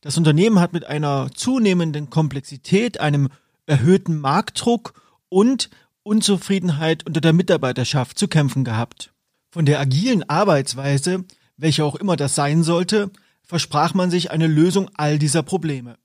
Das 0.00 0.18
Unternehmen 0.18 0.60
hat 0.60 0.72
mit 0.72 0.84
einer 0.84 1.30
zunehmenden 1.34 2.10
Komplexität, 2.10 3.00
einem 3.00 3.30
erhöhten 3.66 4.18
Marktdruck 4.18 4.92
und 5.28 5.70
Unzufriedenheit 6.02 7.06
unter 7.06 7.22
der 7.22 7.32
Mitarbeiterschaft 7.32 8.18
zu 8.18 8.28
kämpfen 8.28 8.64
gehabt. 8.64 9.12
Von 9.50 9.64
der 9.64 9.80
agilen 9.80 10.28
Arbeitsweise, 10.28 11.24
welche 11.56 11.84
auch 11.84 11.94
immer 11.94 12.16
das 12.16 12.34
sein 12.34 12.62
sollte, 12.62 13.10
versprach 13.42 13.94
man 13.94 14.10
sich 14.10 14.30
eine 14.30 14.46
Lösung 14.46 14.90
all 14.94 15.18
dieser 15.18 15.42
Probleme. 15.42 15.96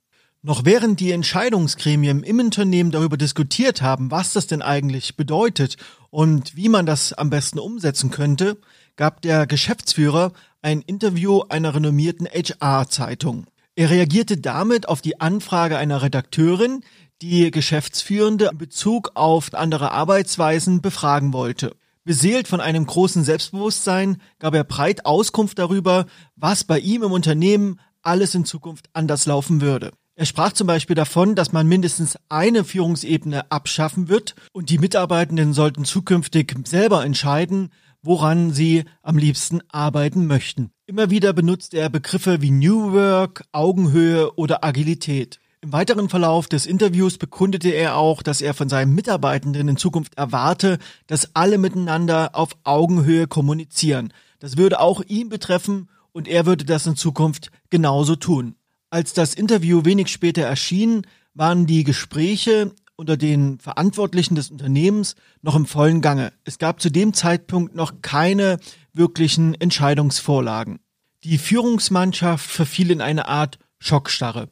Noch 0.41 0.63
während 0.63 1.01
die 1.01 1.11
Entscheidungsgremien 1.11 2.23
im 2.23 2.39
Unternehmen 2.39 2.91
darüber 2.91 3.17
diskutiert 3.17 3.81
haben, 3.81 4.09
was 4.09 4.31
das 4.31 4.47
denn 4.47 4.61
eigentlich 4.61 5.17
bedeutet 5.17 5.75
und 6.09 6.55
wie 6.55 6.69
man 6.69 6.85
das 6.85 7.11
am 7.11 7.29
besten 7.29 7.59
umsetzen 7.59 8.09
könnte, 8.09 8.57
gab 8.99 9.21
der 9.21 9.47
Geschäftsführer 9.47 10.33
ein 10.61 10.81
Interview 10.81 11.43
einer 11.47 11.73
renommierten 11.73 12.27
HR-Zeitung. 12.27 13.45
Er 13.75 13.91
reagierte 13.91 14.35
damit 14.35 14.89
auf 14.89 15.01
die 15.01 15.21
Anfrage 15.21 15.77
einer 15.77 16.01
Redakteurin, 16.01 16.83
die 17.21 17.49
Geschäftsführende 17.49 18.49
in 18.51 18.57
Bezug 18.57 19.11
auf 19.13 19.53
andere 19.53 19.91
Arbeitsweisen 19.91 20.81
befragen 20.81 21.31
wollte. 21.31 21.77
Beseelt 22.03 22.49
von 22.49 22.59
einem 22.59 22.85
großen 22.85 23.23
Selbstbewusstsein 23.23 24.21
gab 24.37 24.53
er 24.53 24.65
breit 24.65 25.05
Auskunft 25.05 25.59
darüber, 25.59 26.05
was 26.35 26.65
bei 26.65 26.79
ihm 26.79 27.03
im 27.03 27.13
Unternehmen 27.13 27.79
alles 28.01 28.35
in 28.35 28.43
Zukunft 28.43 28.89
anders 28.91 29.25
laufen 29.25 29.61
würde. 29.61 29.91
Er 30.15 30.25
sprach 30.25 30.51
zum 30.51 30.67
Beispiel 30.67 30.97
davon, 30.97 31.35
dass 31.35 31.53
man 31.53 31.67
mindestens 31.67 32.17
eine 32.27 32.65
Führungsebene 32.65 33.49
abschaffen 33.49 34.09
wird 34.09 34.35
und 34.51 34.69
die 34.69 34.77
Mitarbeitenden 34.77 35.53
sollten 35.53 35.85
zukünftig 35.85 36.53
selber 36.65 37.05
entscheiden, 37.05 37.69
woran 38.01 38.51
sie 38.51 38.85
am 39.01 39.17
liebsten 39.17 39.61
arbeiten 39.69 40.25
möchten. 40.25 40.71
Immer 40.85 41.09
wieder 41.09 41.33
benutzt 41.33 41.73
er 41.73 41.89
Begriffe 41.89 42.41
wie 42.41 42.51
New 42.51 42.93
Work, 42.93 43.43
Augenhöhe 43.51 44.33
oder 44.35 44.63
Agilität. 44.63 45.39
Im 45.61 45.73
weiteren 45.73 46.07
Verlauf 46.07 46.47
des 46.47 46.65
Interviews 46.65 47.17
bekundete 47.17 47.69
er 47.69 47.97
auch, 47.97 48.23
dass 48.23 48.41
er 48.41 48.53
von 48.53 48.69
seinen 48.69 48.95
Mitarbeitenden 48.95 49.67
in 49.67 49.77
Zukunft 49.77 50.17
erwarte, 50.17 50.77
dass 51.07 51.35
alle 51.35 51.57
miteinander 51.57 52.29
auf 52.33 52.51
Augenhöhe 52.63 53.27
kommunizieren. 53.27 54.13
Das 54.39 54.55
würde 54.55 54.79
auch 54.79 55.03
ihn 55.05 55.27
betreffen 55.27 55.89
und 56.13 56.29
er 56.29 56.45
würde 56.45 56.63
das 56.63 56.87
in 56.87 56.95
Zukunft 56.95 57.51
genauso 57.69 58.15
tun. 58.15 58.55
Als 58.89 59.13
das 59.13 59.33
Interview 59.33 59.83
wenig 59.83 60.07
später 60.07 60.43
erschien, 60.43 61.05
waren 61.33 61.65
die 61.65 61.83
Gespräche 61.83 62.71
unter 62.99 63.15
den 63.15 63.59
Verantwortlichen 63.59 64.35
des 64.35 64.51
Unternehmens 64.51 65.15
noch 65.41 65.55
im 65.55 65.65
vollen 65.65 66.01
Gange. 66.01 66.33
Es 66.43 66.59
gab 66.59 66.81
zu 66.81 66.91
dem 66.91 67.13
Zeitpunkt 67.13 67.73
noch 67.73 68.01
keine 68.01 68.59
wirklichen 68.91 69.55
Entscheidungsvorlagen. 69.55 70.79
Die 71.23 71.37
Führungsmannschaft 71.37 72.49
verfiel 72.49 72.91
in 72.91 73.01
eine 73.01 73.27
Art 73.27 73.57
Schockstarre. 73.79 74.49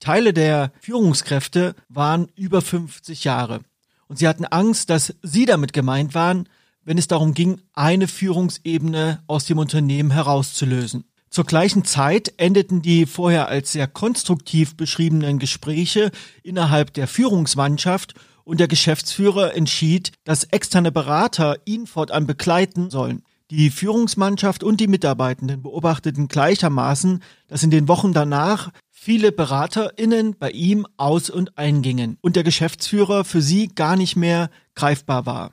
Teile 0.00 0.32
der 0.32 0.72
Führungskräfte 0.80 1.76
waren 1.88 2.26
über 2.34 2.60
50 2.60 3.22
Jahre 3.22 3.60
und 4.08 4.18
sie 4.18 4.26
hatten 4.26 4.44
Angst, 4.44 4.90
dass 4.90 5.14
sie 5.22 5.46
damit 5.46 5.72
gemeint 5.72 6.12
waren, 6.12 6.48
wenn 6.82 6.98
es 6.98 7.06
darum 7.06 7.34
ging, 7.34 7.60
eine 7.72 8.08
Führungsebene 8.08 9.22
aus 9.28 9.44
dem 9.44 9.58
Unternehmen 9.58 10.10
herauszulösen. 10.10 11.04
Zur 11.30 11.44
gleichen 11.44 11.84
Zeit 11.84 12.32
endeten 12.36 12.82
die 12.82 13.06
vorher 13.06 13.48
als 13.48 13.72
sehr 13.72 13.86
konstruktiv 13.86 14.76
beschriebenen 14.76 15.38
Gespräche 15.38 16.10
innerhalb 16.42 16.94
der 16.94 17.08
Führungsmannschaft 17.08 18.14
und 18.44 18.60
der 18.60 18.68
Geschäftsführer 18.68 19.54
entschied, 19.54 20.12
dass 20.24 20.44
externe 20.44 20.92
Berater 20.92 21.58
ihn 21.64 21.86
fortan 21.86 22.26
begleiten 22.26 22.90
sollen. 22.90 23.22
Die 23.50 23.70
Führungsmannschaft 23.70 24.64
und 24.64 24.80
die 24.80 24.88
Mitarbeitenden 24.88 25.62
beobachteten 25.62 26.26
gleichermaßen, 26.28 27.22
dass 27.48 27.62
in 27.62 27.70
den 27.70 27.86
Wochen 27.86 28.12
danach 28.12 28.72
viele 28.90 29.30
BeraterInnen 29.30 30.36
bei 30.36 30.50
ihm 30.50 30.86
aus- 30.96 31.30
und 31.30 31.56
eingingen 31.58 32.18
und 32.22 32.34
der 32.34 32.42
Geschäftsführer 32.42 33.24
für 33.24 33.42
sie 33.42 33.68
gar 33.68 33.96
nicht 33.96 34.16
mehr 34.16 34.50
greifbar 34.74 35.26
war. 35.26 35.52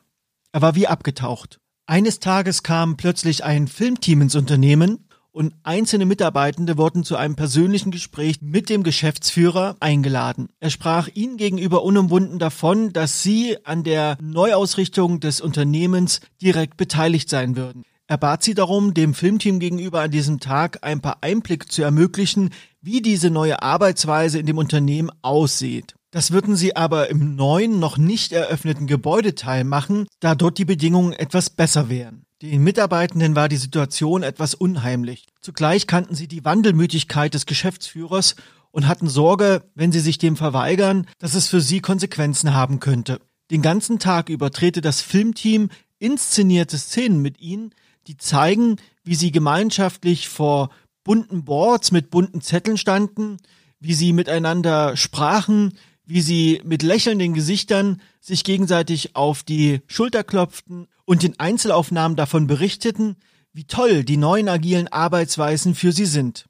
Er 0.53 0.61
war 0.61 0.75
wie 0.75 0.87
abgetaucht. 0.87 1.59
Eines 1.85 2.19
Tages 2.19 2.63
kam 2.63 2.95
plötzlich 2.95 3.43
ein 3.43 3.67
Filmteam 3.67 4.21
ins 4.21 4.35
Unternehmen 4.35 5.02
und 5.33 5.55
einzelne 5.63 6.05
Mitarbeitende 6.05 6.77
wurden 6.77 7.03
zu 7.03 7.17
einem 7.17 7.35
persönlichen 7.35 7.91
Gespräch 7.91 8.37
mit 8.41 8.69
dem 8.69 8.83
Geschäftsführer 8.83 9.75
eingeladen. 9.79 10.49
Er 10.59 10.69
sprach 10.69 11.09
ihnen 11.13 11.37
gegenüber 11.37 11.83
unumwunden 11.83 12.39
davon, 12.39 12.93
dass 12.93 13.23
sie 13.23 13.57
an 13.65 13.83
der 13.83 14.17
Neuausrichtung 14.21 15.19
des 15.19 15.41
Unternehmens 15.41 16.21
direkt 16.41 16.77
beteiligt 16.77 17.29
sein 17.29 17.55
würden. 17.55 17.83
Er 18.07 18.17
bat 18.17 18.43
sie 18.43 18.53
darum, 18.53 18.93
dem 18.93 19.13
Filmteam 19.13 19.59
gegenüber 19.59 20.01
an 20.01 20.11
diesem 20.11 20.39
Tag 20.39 20.79
ein 20.83 21.01
paar 21.01 21.17
Einblick 21.21 21.71
zu 21.71 21.81
ermöglichen, 21.81 22.51
wie 22.81 23.01
diese 23.01 23.29
neue 23.31 23.63
Arbeitsweise 23.63 24.37
in 24.37 24.45
dem 24.45 24.57
Unternehmen 24.57 25.09
aussieht. 25.21 25.95
Das 26.13 26.29
würden 26.29 26.55
sie 26.55 26.75
aber 26.75 27.09
im 27.09 27.35
neuen, 27.35 27.79
noch 27.79 27.97
nicht 27.97 28.33
eröffneten 28.33 28.85
Gebäudeteil 28.85 29.63
machen, 29.63 30.05
da 30.19 30.35
dort 30.35 30.59
die 30.59 30.63
Bedingungen 30.63 31.11
etwas 31.11 31.49
besser 31.49 31.89
wären. 31.89 32.27
Den 32.43 32.63
Mitarbeitenden 32.63 33.35
war 33.35 33.49
die 33.49 33.57
Situation 33.57 34.21
etwas 34.21 34.53
unheimlich. 34.53 35.25
Zugleich 35.41 35.87
kannten 35.87 36.13
sie 36.13 36.27
die 36.27 36.45
Wandelmütigkeit 36.45 37.33
des 37.33 37.47
Geschäftsführers 37.47 38.35
und 38.69 38.87
hatten 38.87 39.09
Sorge, 39.09 39.63
wenn 39.73 39.91
sie 39.91 40.01
sich 40.01 40.19
dem 40.19 40.37
verweigern, 40.37 41.07
dass 41.17 41.33
es 41.33 41.47
für 41.47 41.61
sie 41.61 41.79
Konsequenzen 41.79 42.53
haben 42.53 42.79
könnte. 42.79 43.19
Den 43.49 43.63
ganzen 43.63 43.97
Tag 43.97 44.29
über 44.29 44.51
drehte 44.51 44.81
das 44.81 45.01
Filmteam 45.01 45.69
inszenierte 45.97 46.77
Szenen 46.77 47.23
mit 47.23 47.41
ihnen, 47.41 47.73
die 48.05 48.17
zeigen, 48.17 48.75
wie 49.03 49.15
sie 49.15 49.31
gemeinschaftlich 49.31 50.29
vor 50.29 50.69
bunten 51.03 51.43
Boards 51.43 51.91
mit 51.91 52.11
bunten 52.11 52.41
Zetteln 52.41 52.77
standen, 52.77 53.37
wie 53.79 53.95
sie 53.95 54.13
miteinander 54.13 54.95
sprachen, 54.95 55.73
wie 56.05 56.21
sie 56.21 56.61
mit 56.63 56.83
lächelnden 56.83 57.33
Gesichtern 57.33 58.01
sich 58.19 58.43
gegenseitig 58.43 59.15
auf 59.15 59.43
die 59.43 59.81
Schulter 59.87 60.23
klopften 60.23 60.87
und 61.05 61.23
in 61.23 61.39
Einzelaufnahmen 61.39 62.15
davon 62.15 62.47
berichteten, 62.47 63.15
wie 63.53 63.65
toll 63.65 64.03
die 64.03 64.17
neuen 64.17 64.49
agilen 64.49 64.87
Arbeitsweisen 64.87 65.75
für 65.75 65.91
sie 65.91 66.05
sind. 66.05 66.45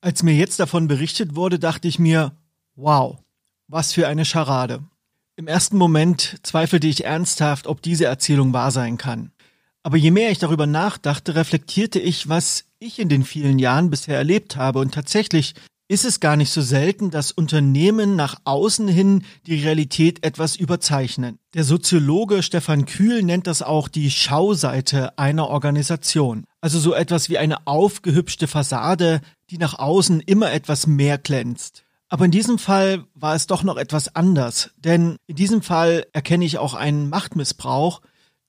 Als 0.00 0.22
mir 0.22 0.34
jetzt 0.34 0.58
davon 0.58 0.88
berichtet 0.88 1.36
wurde, 1.36 1.58
dachte 1.58 1.86
ich 1.86 1.98
mir, 1.98 2.32
wow, 2.74 3.18
was 3.68 3.92
für 3.92 4.08
eine 4.08 4.24
Scharade. 4.24 4.82
Im 5.36 5.46
ersten 5.46 5.76
Moment 5.76 6.38
zweifelte 6.42 6.86
ich 6.86 7.04
ernsthaft, 7.04 7.66
ob 7.66 7.82
diese 7.82 8.06
Erzählung 8.06 8.52
wahr 8.52 8.70
sein 8.70 8.98
kann. 8.98 9.32
Aber 9.82 9.96
je 9.96 10.10
mehr 10.10 10.30
ich 10.30 10.38
darüber 10.38 10.66
nachdachte, 10.66 11.34
reflektierte 11.34 11.98
ich, 11.98 12.28
was 12.28 12.64
ich 12.78 12.98
in 12.98 13.08
den 13.08 13.24
vielen 13.24 13.58
Jahren 13.58 13.90
bisher 13.90 14.16
erlebt 14.16 14.56
habe 14.56 14.80
und 14.80 14.92
tatsächlich 14.92 15.54
ist 15.90 16.04
es 16.04 16.20
gar 16.20 16.36
nicht 16.36 16.52
so 16.52 16.60
selten, 16.60 17.10
dass 17.10 17.32
Unternehmen 17.32 18.14
nach 18.14 18.36
außen 18.44 18.86
hin 18.86 19.24
die 19.46 19.56
Realität 19.56 20.24
etwas 20.24 20.54
überzeichnen. 20.54 21.40
Der 21.52 21.64
Soziologe 21.64 22.44
Stefan 22.44 22.86
Kühl 22.86 23.24
nennt 23.24 23.48
das 23.48 23.60
auch 23.60 23.88
die 23.88 24.12
Schauseite 24.12 25.18
einer 25.18 25.48
Organisation. 25.48 26.44
Also 26.60 26.78
so 26.78 26.94
etwas 26.94 27.28
wie 27.28 27.38
eine 27.38 27.66
aufgehübschte 27.66 28.46
Fassade, 28.46 29.20
die 29.50 29.58
nach 29.58 29.80
außen 29.80 30.20
immer 30.20 30.52
etwas 30.52 30.86
mehr 30.86 31.18
glänzt. 31.18 31.82
Aber 32.08 32.24
in 32.24 32.30
diesem 32.30 32.58
Fall 32.58 33.04
war 33.14 33.34
es 33.34 33.48
doch 33.48 33.64
noch 33.64 33.76
etwas 33.76 34.14
anders, 34.14 34.70
denn 34.76 35.16
in 35.26 35.34
diesem 35.34 35.60
Fall 35.60 36.06
erkenne 36.12 36.44
ich 36.44 36.58
auch 36.58 36.74
einen 36.74 37.08
Machtmissbrauch, 37.08 38.00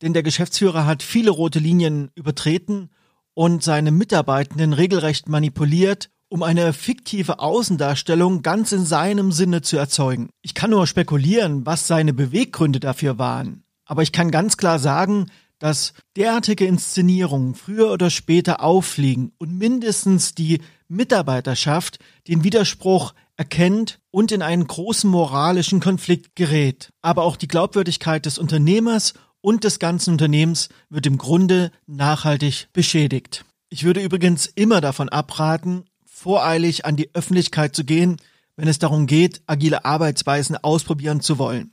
denn 0.04 0.14
der 0.14 0.22
Geschäftsführer 0.22 0.86
hat 0.86 1.02
viele 1.02 1.32
rote 1.32 1.58
Linien 1.58 2.12
übertreten 2.14 2.92
und 3.34 3.64
seine 3.64 3.90
Mitarbeitenden 3.90 4.74
regelrecht 4.74 5.28
manipuliert, 5.28 6.12
um 6.32 6.44
eine 6.44 6.72
fiktive 6.72 7.40
Außendarstellung 7.40 8.42
ganz 8.42 8.72
in 8.72 8.86
seinem 8.86 9.34
Sinne 9.34 9.62
zu 9.62 9.76
erzeugen. 9.76 10.30
Ich 10.42 10.54
kann 10.54 10.70
nur 10.70 10.88
spekulieren, 10.88 11.66
was 11.66 11.88
seine 11.88 12.14
Beweggründe 12.14 12.80
dafür 12.80 13.20
waren, 13.20 13.64
aber 13.86 14.02
ich 14.02 14.14
kann 14.14 14.32
ganz 14.32 14.56
klar 14.56 14.80
sagen, 14.80 15.30
dass 15.60 15.94
derartige 16.16 16.66
Inszenierungen 16.66 17.54
früher 17.54 17.92
oder 17.92 18.10
später 18.10 18.64
auffliegen 18.64 19.34
und 19.40 19.58
mindestens 19.58 20.34
die 20.34 20.62
Mitarbeiterschaft 20.88 22.00
den 22.30 22.46
Widerspruch 22.46 23.14
erkennt 23.36 24.00
und 24.10 24.32
in 24.32 24.42
einen 24.42 24.66
großen 24.66 25.10
moralischen 25.10 25.82
Konflikt 25.82 26.38
gerät. 26.38 26.92
Aber 27.02 27.24
auch 27.24 27.36
die 27.36 27.50
Glaubwürdigkeit 27.50 28.26
des 28.26 28.40
Unternehmers 28.40 29.16
und 29.42 29.66
des 29.66 29.80
ganzen 29.80 30.14
Unternehmens 30.14 30.70
wird 30.90 31.06
im 31.06 31.18
Grunde 31.18 31.72
nachhaltig 31.88 32.70
beschädigt. 32.72 33.44
Ich 33.70 33.84
würde 33.84 34.02
übrigens 34.02 34.48
immer 34.48 34.82
davon 34.82 35.10
abraten, 35.10 35.86
voreilig 36.22 36.86
an 36.86 36.96
die 36.96 37.10
Öffentlichkeit 37.14 37.76
zu 37.76 37.84
gehen, 37.84 38.18
wenn 38.56 38.68
es 38.68 38.78
darum 38.78 39.08
geht, 39.08 39.42
agile 39.48 39.86
Arbeitsweisen 39.86 40.56
ausprobieren 40.56 41.20
zu 41.20 41.40
wollen. 41.40 41.72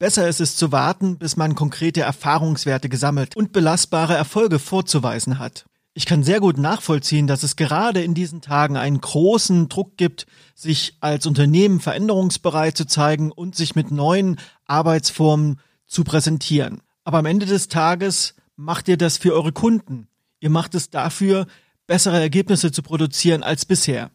Besser 0.00 0.28
ist 0.28 0.40
es 0.40 0.56
zu 0.56 0.72
warten, 0.72 1.16
bis 1.18 1.36
man 1.36 1.54
konkrete 1.54 2.00
Erfahrungswerte 2.00 2.88
gesammelt 2.88 3.36
und 3.36 3.52
belastbare 3.52 4.14
Erfolge 4.14 4.58
vorzuweisen 4.58 5.38
hat. 5.38 5.66
Ich 5.92 6.06
kann 6.06 6.24
sehr 6.24 6.40
gut 6.40 6.58
nachvollziehen, 6.58 7.28
dass 7.28 7.44
es 7.44 7.54
gerade 7.54 8.02
in 8.02 8.14
diesen 8.14 8.40
Tagen 8.40 8.76
einen 8.76 9.00
großen 9.00 9.68
Druck 9.68 9.96
gibt, 9.96 10.26
sich 10.56 10.96
als 10.98 11.24
Unternehmen 11.26 11.78
veränderungsbereit 11.78 12.76
zu 12.76 12.86
zeigen 12.86 13.30
und 13.30 13.54
sich 13.54 13.76
mit 13.76 13.92
neuen 13.92 14.40
Arbeitsformen 14.66 15.60
zu 15.86 16.02
präsentieren. 16.02 16.80
Aber 17.04 17.18
am 17.18 17.26
Ende 17.26 17.46
des 17.46 17.68
Tages 17.68 18.34
macht 18.56 18.88
ihr 18.88 18.96
das 18.96 19.18
für 19.18 19.34
eure 19.34 19.52
Kunden. 19.52 20.08
Ihr 20.40 20.50
macht 20.50 20.74
es 20.74 20.90
dafür, 20.90 21.46
bessere 21.86 22.20
Ergebnisse 22.20 22.72
zu 22.72 22.82
produzieren 22.82 23.42
als 23.42 23.64
bisher. 23.64 24.10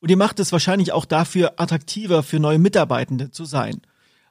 Und 0.00 0.10
ihr 0.10 0.16
macht 0.16 0.40
es 0.40 0.52
wahrscheinlich 0.52 0.92
auch 0.92 1.04
dafür, 1.04 1.54
attraktiver 1.56 2.22
für 2.22 2.38
neue 2.38 2.58
Mitarbeitende 2.58 3.30
zu 3.30 3.44
sein. 3.44 3.80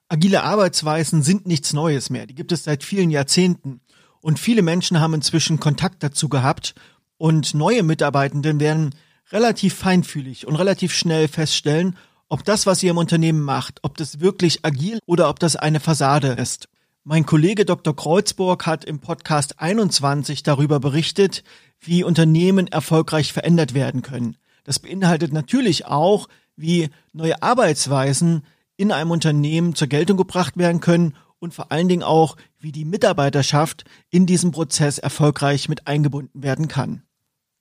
Agile 0.08 0.44
Arbeitsweisen 0.44 1.24
sind 1.24 1.48
nichts 1.48 1.74
Neues 1.74 2.10
mehr. 2.10 2.28
Die 2.28 2.36
gibt 2.36 2.52
es 2.52 2.64
seit 2.64 2.84
vielen 2.84 3.10
Jahrzehnten. 3.10 3.82
Und 4.22 4.40
viele 4.40 4.62
Menschen 4.62 5.00
haben 5.00 5.16
inzwischen 5.16 5.60
Kontakt 5.60 6.04
dazu 6.04 6.30
gehabt 6.30 6.76
und 7.18 7.54
neue 7.54 7.84
Mitarbeitenden 7.84 8.60
werden 8.60 8.96
relativ 9.32 9.74
feinfühlig 9.74 10.46
und 10.46 10.56
relativ 10.56 10.94
schnell 10.94 11.28
feststellen, 11.28 11.98
ob 12.30 12.44
das, 12.44 12.66
was 12.66 12.84
ihr 12.84 12.92
im 12.92 12.98
Unternehmen 12.98 13.42
macht, 13.42 13.80
ob 13.84 13.98
das 13.98 14.20
wirklich 14.20 14.66
agil 14.66 15.00
oder 15.06 15.30
ob 15.30 15.40
das 15.40 15.56
eine 15.56 15.80
Fassade 15.80 16.30
ist. 16.30 16.68
Mein 17.06 17.26
Kollege 17.26 17.66
Dr. 17.66 17.94
Kreuzburg 17.94 18.66
hat 18.66 18.86
im 18.86 19.00
Podcast 19.00 19.60
21 19.60 20.42
darüber 20.42 20.80
berichtet, 20.80 21.44
wie 21.82 22.02
Unternehmen 22.06 22.68
erfolgreich 22.68 23.34
verändert 23.34 23.74
werden 23.74 24.04
können. 24.04 24.38
Das 24.64 24.80
beinhaltet 24.80 25.34
natürlich 25.34 25.86
auch, 25.86 26.30
wie 26.56 26.90
neue 27.12 27.44
Arbeitsweisen 27.44 28.44
in 28.78 28.94
einem 28.94 29.12
Unternehmen 29.12 29.76
zur 29.76 29.90
Geltung 29.90 30.16
gebracht 30.16 30.56
werden 30.56 30.80
können 30.80 31.14
und 31.40 31.54
vor 31.54 31.74
allen 31.74 31.90
Dingen 31.90 32.04
auch, 32.04 32.38
wie 32.62 32.72
die 32.72 32.86
Mitarbeiterschaft 32.86 33.84
in 34.10 34.26
diesem 34.26 34.52
Prozess 34.52 34.98
erfolgreich 34.98 35.68
mit 35.68 35.88
eingebunden 35.88 36.42
werden 36.42 36.70
kann. 36.70 37.04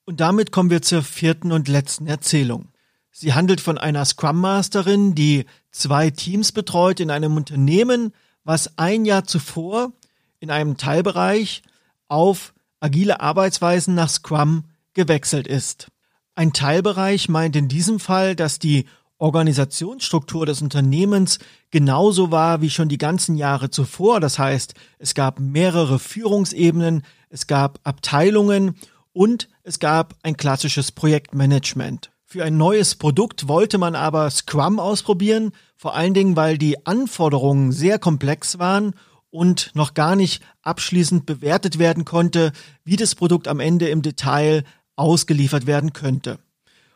Und 0.05 0.21
damit 0.21 0.53
kommen 0.53 0.71
wir 0.71 0.83
zur 0.83 1.03
vierten 1.03 1.51
und 1.51 1.67
letzten 1.67 2.07
Erzählung. 2.07 2.69
Sie 3.11 3.35
handelt 3.35 3.61
von 3.61 3.77
einer 3.77 4.05
Scrum 4.05 4.41
Masterin, 4.41 5.17
die 5.17 5.47
zwei 5.73 6.11
Teams 6.11 6.53
betreut 6.53 7.01
in 7.01 7.11
einem 7.11 7.37
Unternehmen, 7.37 8.13
was 8.45 8.79
ein 8.79 9.05
Jahr 9.05 9.25
zuvor 9.25 9.93
in 10.41 10.51
einem 10.51 10.77
Teilbereich 10.77 11.63
auf 12.09 12.53
agile 12.81 13.21
Arbeitsweisen 13.21 13.95
nach 13.95 14.09
Scrum 14.09 14.65
gewechselt 14.95 15.47
ist. 15.47 15.89
Ein 16.35 16.53
Teilbereich 16.53 17.29
meint 17.29 17.57
in 17.57 17.69
diesem 17.69 18.01
Fall, 18.01 18.35
dass 18.35 18.59
die 18.59 18.87
Organisationsstruktur 19.19 20.47
des 20.47 20.63
Unternehmens 20.63 21.39
genauso 21.71 22.31
war 22.31 22.61
wie 22.61 22.71
schon 22.71 22.89
die 22.89 22.99
ganzen 22.99 23.37
Jahre 23.37 23.71
zuvor. 23.71 24.19
Das 24.19 24.39
heißt, 24.39 24.75
es 24.99 25.15
gab 25.15 25.39
mehrere 25.39 25.99
Führungsebenen, 25.99 27.05
es 27.29 27.47
gab 27.47 27.79
Abteilungen 27.85 28.75
und 29.13 29.49
es 29.63 29.79
gab 29.79 30.15
ein 30.23 30.37
klassisches 30.37 30.91
Projektmanagement. 30.91 32.12
Für 32.33 32.45
ein 32.45 32.57
neues 32.57 32.95
Produkt 32.95 33.47
wollte 33.47 33.77
man 33.77 33.95
aber 33.95 34.31
Scrum 34.31 34.81
ausprobieren, 34.81 35.53
vor 35.77 35.95
allen 35.95 36.15
Dingen, 36.15 36.35
weil 36.35 36.57
die 36.57 36.87
Anforderungen 36.87 37.73
sehr 37.73 37.99
komplex 37.99 38.59
waren 38.59 38.95
und 39.29 39.71
noch 39.75 39.93
gar 39.93 40.17
nicht 40.17 40.43
abschließend 40.63 41.27
bewertet 41.27 41.79
werden 41.79 42.07
konnte, 42.07 42.53
wie 42.85 42.97
das 42.97 43.15
Produkt 43.15 43.49
am 43.49 43.61
Ende 43.61 43.91
im 43.91 44.01
Detail 44.01 44.65
ausgeliefert 44.97 45.67
werden 45.67 45.93
könnte. 45.93 46.39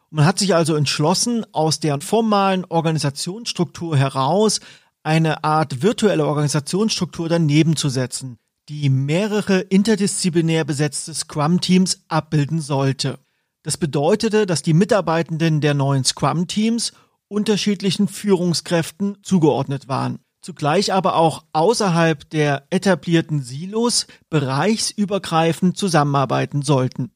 Man 0.09 0.25
hat 0.25 0.38
sich 0.38 0.55
also 0.55 0.75
entschlossen, 0.75 1.44
aus 1.53 1.81
der 1.81 2.01
formalen 2.01 2.64
Organisationsstruktur 2.64 3.94
heraus 3.94 4.61
eine 5.03 5.44
Art 5.44 5.83
virtuelle 5.83 6.25
Organisationsstruktur 6.25 7.29
daneben 7.29 7.77
zu 7.77 7.90
setzen, 7.90 8.38
die 8.70 8.88
mehrere 8.88 9.61
interdisziplinär 9.61 10.64
besetzte 10.64 11.12
Scrum-Teams 11.12 12.05
abbilden 12.09 12.62
sollte. 12.62 13.18
Das 13.66 13.76
bedeutete, 13.76 14.46
dass 14.46 14.62
die 14.62 14.74
Mitarbeitenden 14.74 15.61
der 15.61 15.74
neuen 15.74 16.05
Scrum-Teams 16.05 16.92
unterschiedlichen 17.26 18.07
Führungskräften 18.07 19.18
zugeordnet 19.24 19.88
waren, 19.88 20.20
zugleich 20.40 20.92
aber 20.92 21.16
auch 21.16 21.42
außerhalb 21.52 22.31
der 22.31 22.68
etablierten 22.70 23.42
Silos 23.42 24.07
bereichsübergreifend 24.31 25.76
zusammenarbeiten 25.76 26.62
sollten. 26.62 27.11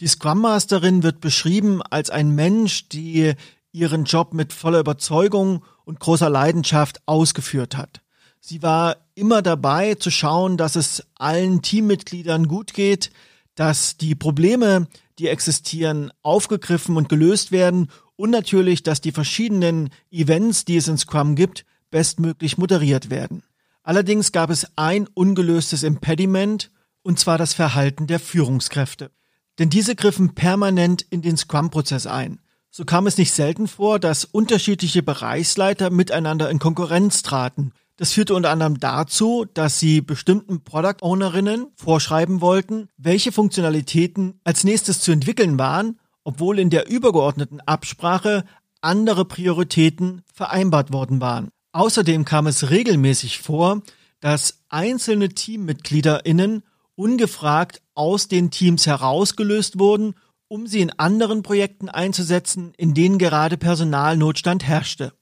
Die 0.00 0.06
Scrum 0.06 0.42
Masterin 0.42 1.02
wird 1.02 1.20
beschrieben 1.20 1.82
als 1.82 2.10
ein 2.10 2.32
Mensch, 2.32 2.88
die 2.88 3.32
ihren 3.72 4.04
Job 4.04 4.34
mit 4.34 4.52
voller 4.52 4.78
Überzeugung 4.78 5.64
und 5.84 5.98
großer 5.98 6.30
Leidenschaft 6.30 7.00
ausgeführt 7.06 7.76
hat. 7.76 8.02
Sie 8.38 8.62
war 8.62 8.98
immer 9.16 9.42
dabei 9.42 9.96
zu 9.96 10.12
schauen, 10.12 10.58
dass 10.58 10.76
es 10.76 11.04
allen 11.16 11.60
Teammitgliedern 11.60 12.46
gut 12.46 12.72
geht, 12.72 13.10
dass 13.58 13.96
die 13.96 14.14
Probleme, 14.14 14.86
die 15.18 15.26
existieren, 15.26 16.12
aufgegriffen 16.22 16.96
und 16.96 17.08
gelöst 17.08 17.50
werden 17.50 17.88
und 18.14 18.30
natürlich, 18.30 18.84
dass 18.84 19.00
die 19.00 19.10
verschiedenen 19.10 19.90
Events, 20.12 20.64
die 20.64 20.76
es 20.76 20.86
in 20.86 20.96
Scrum 20.96 21.34
gibt, 21.34 21.66
bestmöglich 21.90 22.56
moderiert 22.56 23.10
werden. 23.10 23.42
Allerdings 23.82 24.30
gab 24.30 24.50
es 24.50 24.68
ein 24.76 25.08
ungelöstes 25.12 25.82
Impediment, 25.82 26.70
und 27.02 27.18
zwar 27.18 27.36
das 27.36 27.52
Verhalten 27.52 28.06
der 28.06 28.20
Führungskräfte. 28.20 29.10
Denn 29.58 29.70
diese 29.70 29.96
griffen 29.96 30.36
permanent 30.36 31.04
in 31.10 31.22
den 31.22 31.36
Scrum-Prozess 31.36 32.06
ein. 32.06 32.38
So 32.70 32.84
kam 32.84 33.08
es 33.08 33.18
nicht 33.18 33.32
selten 33.32 33.66
vor, 33.66 33.98
dass 33.98 34.24
unterschiedliche 34.24 35.02
Bereichsleiter 35.02 35.90
miteinander 35.90 36.48
in 36.48 36.60
Konkurrenz 36.60 37.22
traten. 37.22 37.72
Das 37.98 38.12
führte 38.12 38.34
unter 38.34 38.50
anderem 38.50 38.78
dazu, 38.78 39.44
dass 39.54 39.80
sie 39.80 40.00
bestimmten 40.00 40.62
Product 40.62 41.02
Ownerinnen 41.02 41.66
vorschreiben 41.74 42.40
wollten, 42.40 42.88
welche 42.96 43.32
Funktionalitäten 43.32 44.40
als 44.44 44.62
nächstes 44.62 45.00
zu 45.00 45.10
entwickeln 45.10 45.58
waren, 45.58 45.98
obwohl 46.22 46.60
in 46.60 46.70
der 46.70 46.88
übergeordneten 46.88 47.60
Absprache 47.60 48.44
andere 48.80 49.24
Prioritäten 49.24 50.22
vereinbart 50.32 50.92
worden 50.92 51.20
waren. 51.20 51.48
Außerdem 51.72 52.24
kam 52.24 52.46
es 52.46 52.70
regelmäßig 52.70 53.40
vor, 53.40 53.82
dass 54.20 54.62
einzelne 54.68 55.30
Teammitgliederinnen 55.30 56.62
ungefragt 56.94 57.82
aus 57.94 58.28
den 58.28 58.52
Teams 58.52 58.86
herausgelöst 58.86 59.80
wurden, 59.80 60.14
um 60.46 60.68
sie 60.68 60.82
in 60.82 60.96
anderen 61.00 61.42
Projekten 61.42 61.88
einzusetzen, 61.88 62.74
in 62.76 62.94
denen 62.94 63.18
gerade 63.18 63.56
Personalnotstand 63.56 64.62
herrschte. 64.62 65.14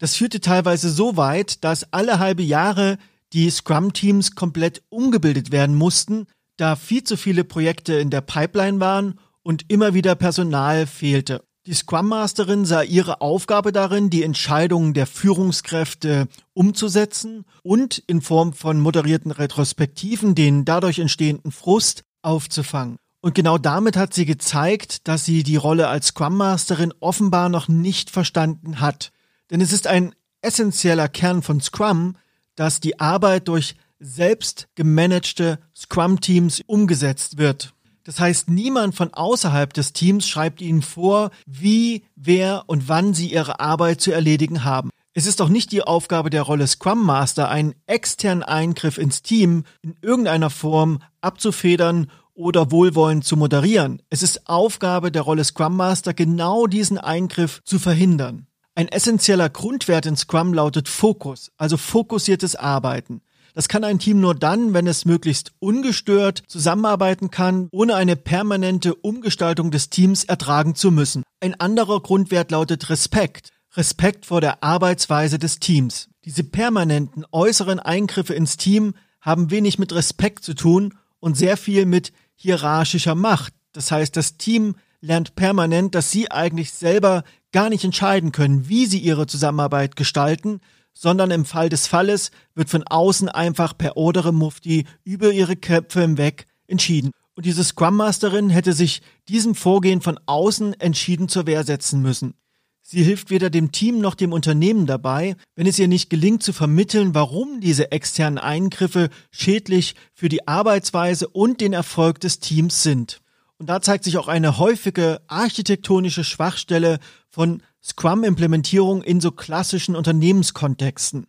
Das 0.00 0.16
führte 0.16 0.40
teilweise 0.40 0.90
so 0.90 1.18
weit, 1.18 1.62
dass 1.62 1.92
alle 1.92 2.18
halbe 2.18 2.42
Jahre 2.42 2.96
die 3.34 3.50
Scrum-Teams 3.50 4.34
komplett 4.34 4.82
umgebildet 4.88 5.52
werden 5.52 5.76
mussten, 5.76 6.26
da 6.56 6.74
viel 6.74 7.04
zu 7.04 7.18
viele 7.18 7.44
Projekte 7.44 7.94
in 7.94 8.08
der 8.08 8.22
Pipeline 8.22 8.80
waren 8.80 9.20
und 9.42 9.66
immer 9.68 9.92
wieder 9.92 10.14
Personal 10.14 10.86
fehlte. 10.86 11.44
Die 11.66 11.74
Scrum 11.74 12.08
Masterin 12.08 12.64
sah 12.64 12.80
ihre 12.82 13.20
Aufgabe 13.20 13.72
darin, 13.72 14.08
die 14.08 14.22
Entscheidungen 14.22 14.94
der 14.94 15.06
Führungskräfte 15.06 16.28
umzusetzen 16.54 17.44
und 17.62 17.98
in 18.06 18.22
Form 18.22 18.54
von 18.54 18.80
moderierten 18.80 19.30
Retrospektiven 19.30 20.34
den 20.34 20.64
dadurch 20.64 20.98
entstehenden 20.98 21.52
Frust 21.52 22.04
aufzufangen. 22.22 22.96
Und 23.20 23.34
genau 23.34 23.58
damit 23.58 23.98
hat 23.98 24.14
sie 24.14 24.24
gezeigt, 24.24 25.06
dass 25.06 25.26
sie 25.26 25.42
die 25.42 25.56
Rolle 25.56 25.88
als 25.88 26.08
Scrum 26.08 26.38
Masterin 26.38 26.94
offenbar 27.00 27.50
noch 27.50 27.68
nicht 27.68 28.08
verstanden 28.08 28.80
hat. 28.80 29.12
Denn 29.50 29.60
es 29.60 29.72
ist 29.72 29.86
ein 29.86 30.14
essentieller 30.42 31.08
Kern 31.08 31.42
von 31.42 31.60
Scrum, 31.60 32.16
dass 32.54 32.80
die 32.80 33.00
Arbeit 33.00 33.48
durch 33.48 33.74
selbst 33.98 34.68
gemanagte 34.74 35.58
Scrum-Teams 35.76 36.62
umgesetzt 36.66 37.36
wird. 37.36 37.74
Das 38.04 38.18
heißt, 38.18 38.48
niemand 38.48 38.94
von 38.94 39.12
außerhalb 39.12 39.72
des 39.72 39.92
Teams 39.92 40.26
schreibt 40.26 40.62
ihnen 40.62 40.82
vor, 40.82 41.30
wie, 41.46 42.04
wer 42.16 42.64
und 42.66 42.88
wann 42.88 43.12
sie 43.12 43.30
ihre 43.32 43.60
Arbeit 43.60 44.00
zu 44.00 44.10
erledigen 44.10 44.64
haben. 44.64 44.90
Es 45.12 45.26
ist 45.26 45.42
auch 45.42 45.48
nicht 45.48 45.72
die 45.72 45.82
Aufgabe 45.82 46.30
der 46.30 46.42
Rolle 46.42 46.66
Scrum 46.66 47.04
Master, 47.04 47.50
einen 47.50 47.74
externen 47.86 48.42
Eingriff 48.42 48.96
ins 48.96 49.22
Team 49.22 49.64
in 49.82 49.96
irgendeiner 50.00 50.50
Form 50.50 51.00
abzufedern 51.20 52.10
oder 52.32 52.70
wohlwollend 52.70 53.24
zu 53.24 53.36
moderieren. 53.36 54.00
Es 54.08 54.22
ist 54.22 54.48
Aufgabe 54.48 55.12
der 55.12 55.22
Rolle 55.22 55.44
Scrum 55.44 55.76
Master, 55.76 56.14
genau 56.14 56.66
diesen 56.66 56.96
Eingriff 56.96 57.60
zu 57.64 57.78
verhindern. 57.78 58.46
Ein 58.80 58.88
essentieller 58.88 59.50
Grundwert 59.50 60.06
in 60.06 60.16
Scrum 60.16 60.54
lautet 60.54 60.88
Fokus, 60.88 61.52
also 61.58 61.76
fokussiertes 61.76 62.56
Arbeiten. 62.56 63.20
Das 63.52 63.68
kann 63.68 63.84
ein 63.84 63.98
Team 63.98 64.22
nur 64.22 64.34
dann, 64.34 64.72
wenn 64.72 64.86
es 64.86 65.04
möglichst 65.04 65.52
ungestört 65.58 66.44
zusammenarbeiten 66.46 67.30
kann, 67.30 67.68
ohne 67.72 67.94
eine 67.94 68.16
permanente 68.16 68.94
Umgestaltung 68.94 69.70
des 69.70 69.90
Teams 69.90 70.24
ertragen 70.24 70.74
zu 70.74 70.90
müssen. 70.90 71.24
Ein 71.40 71.60
anderer 71.60 72.00
Grundwert 72.00 72.52
lautet 72.52 72.88
Respekt. 72.88 73.50
Respekt 73.76 74.24
vor 74.24 74.40
der 74.40 74.64
Arbeitsweise 74.64 75.38
des 75.38 75.58
Teams. 75.58 76.08
Diese 76.24 76.42
permanenten 76.42 77.26
äußeren 77.32 77.80
Eingriffe 77.80 78.32
ins 78.32 78.56
Team 78.56 78.94
haben 79.20 79.50
wenig 79.50 79.78
mit 79.78 79.92
Respekt 79.92 80.42
zu 80.42 80.54
tun 80.54 80.94
und 81.18 81.36
sehr 81.36 81.58
viel 81.58 81.84
mit 81.84 82.14
hierarchischer 82.34 83.14
Macht. 83.14 83.52
Das 83.74 83.92
heißt, 83.92 84.16
das 84.16 84.38
Team 84.38 84.74
lernt 85.02 85.34
permanent, 85.34 85.94
dass 85.94 86.10
sie 86.10 86.30
eigentlich 86.30 86.72
selber 86.72 87.24
gar 87.52 87.70
nicht 87.70 87.84
entscheiden 87.84 88.32
können, 88.32 88.68
wie 88.68 88.86
sie 88.86 88.98
ihre 88.98 89.26
Zusammenarbeit 89.26 89.96
gestalten, 89.96 90.60
sondern 90.92 91.30
im 91.30 91.44
Fall 91.44 91.68
des 91.68 91.86
Falles 91.86 92.30
wird 92.54 92.70
von 92.70 92.84
außen 92.84 93.28
einfach 93.28 93.76
per 93.76 93.96
Ordere 93.96 94.32
Mufti 94.32 94.86
über 95.04 95.32
ihre 95.32 95.56
Köpfe 95.56 96.02
hinweg 96.02 96.46
entschieden. 96.66 97.12
Und 97.34 97.46
diese 97.46 97.64
Scrum 97.64 97.96
Masterin 97.96 98.50
hätte 98.50 98.72
sich 98.72 99.02
diesem 99.28 99.54
Vorgehen 99.54 100.00
von 100.00 100.18
außen 100.26 100.78
entschieden 100.80 101.28
zur 101.28 101.46
Wehr 101.46 101.64
setzen 101.64 102.02
müssen. 102.02 102.34
Sie 102.82 103.04
hilft 103.04 103.30
weder 103.30 103.50
dem 103.50 103.70
Team 103.70 104.00
noch 104.00 104.16
dem 104.16 104.32
Unternehmen 104.32 104.84
dabei, 104.84 105.36
wenn 105.54 105.66
es 105.66 105.78
ihr 105.78 105.86
nicht 105.86 106.10
gelingt 106.10 106.42
zu 106.42 106.52
vermitteln, 106.52 107.14
warum 107.14 107.60
diese 107.60 107.92
externen 107.92 108.38
Eingriffe 108.38 109.10
schädlich 109.30 109.94
für 110.12 110.28
die 110.28 110.48
Arbeitsweise 110.48 111.28
und 111.28 111.60
den 111.60 111.72
Erfolg 111.72 112.18
des 112.20 112.40
Teams 112.40 112.82
sind. 112.82 113.19
Und 113.60 113.66
da 113.66 113.82
zeigt 113.82 114.04
sich 114.04 114.16
auch 114.16 114.26
eine 114.26 114.56
häufige 114.56 115.20
architektonische 115.26 116.24
Schwachstelle 116.24 116.98
von 117.28 117.62
Scrum-Implementierung 117.84 119.02
in 119.02 119.20
so 119.20 119.32
klassischen 119.32 119.94
Unternehmenskontexten. 119.96 121.26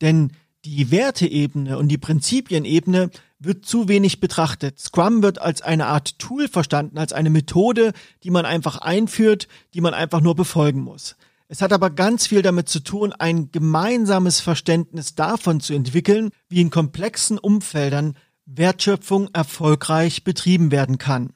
Denn 0.00 0.30
die 0.64 0.92
Werteebene 0.92 1.76
und 1.76 1.88
die 1.88 1.98
Prinzipienebene 1.98 3.10
wird 3.40 3.66
zu 3.66 3.88
wenig 3.88 4.20
betrachtet. 4.20 4.78
Scrum 4.78 5.24
wird 5.24 5.40
als 5.40 5.60
eine 5.60 5.86
Art 5.86 6.20
Tool 6.20 6.46
verstanden, 6.46 6.98
als 6.98 7.12
eine 7.12 7.30
Methode, 7.30 7.94
die 8.22 8.30
man 8.30 8.46
einfach 8.46 8.78
einführt, 8.78 9.48
die 9.74 9.80
man 9.80 9.92
einfach 9.92 10.20
nur 10.20 10.36
befolgen 10.36 10.82
muss. 10.82 11.16
Es 11.48 11.62
hat 11.62 11.72
aber 11.72 11.90
ganz 11.90 12.28
viel 12.28 12.42
damit 12.42 12.68
zu 12.68 12.78
tun, 12.78 13.12
ein 13.12 13.50
gemeinsames 13.50 14.38
Verständnis 14.38 15.16
davon 15.16 15.58
zu 15.58 15.74
entwickeln, 15.74 16.30
wie 16.48 16.60
in 16.60 16.70
komplexen 16.70 17.38
Umfeldern 17.38 18.16
Wertschöpfung 18.46 19.30
erfolgreich 19.32 20.22
betrieben 20.22 20.70
werden 20.70 20.98
kann. 20.98 21.32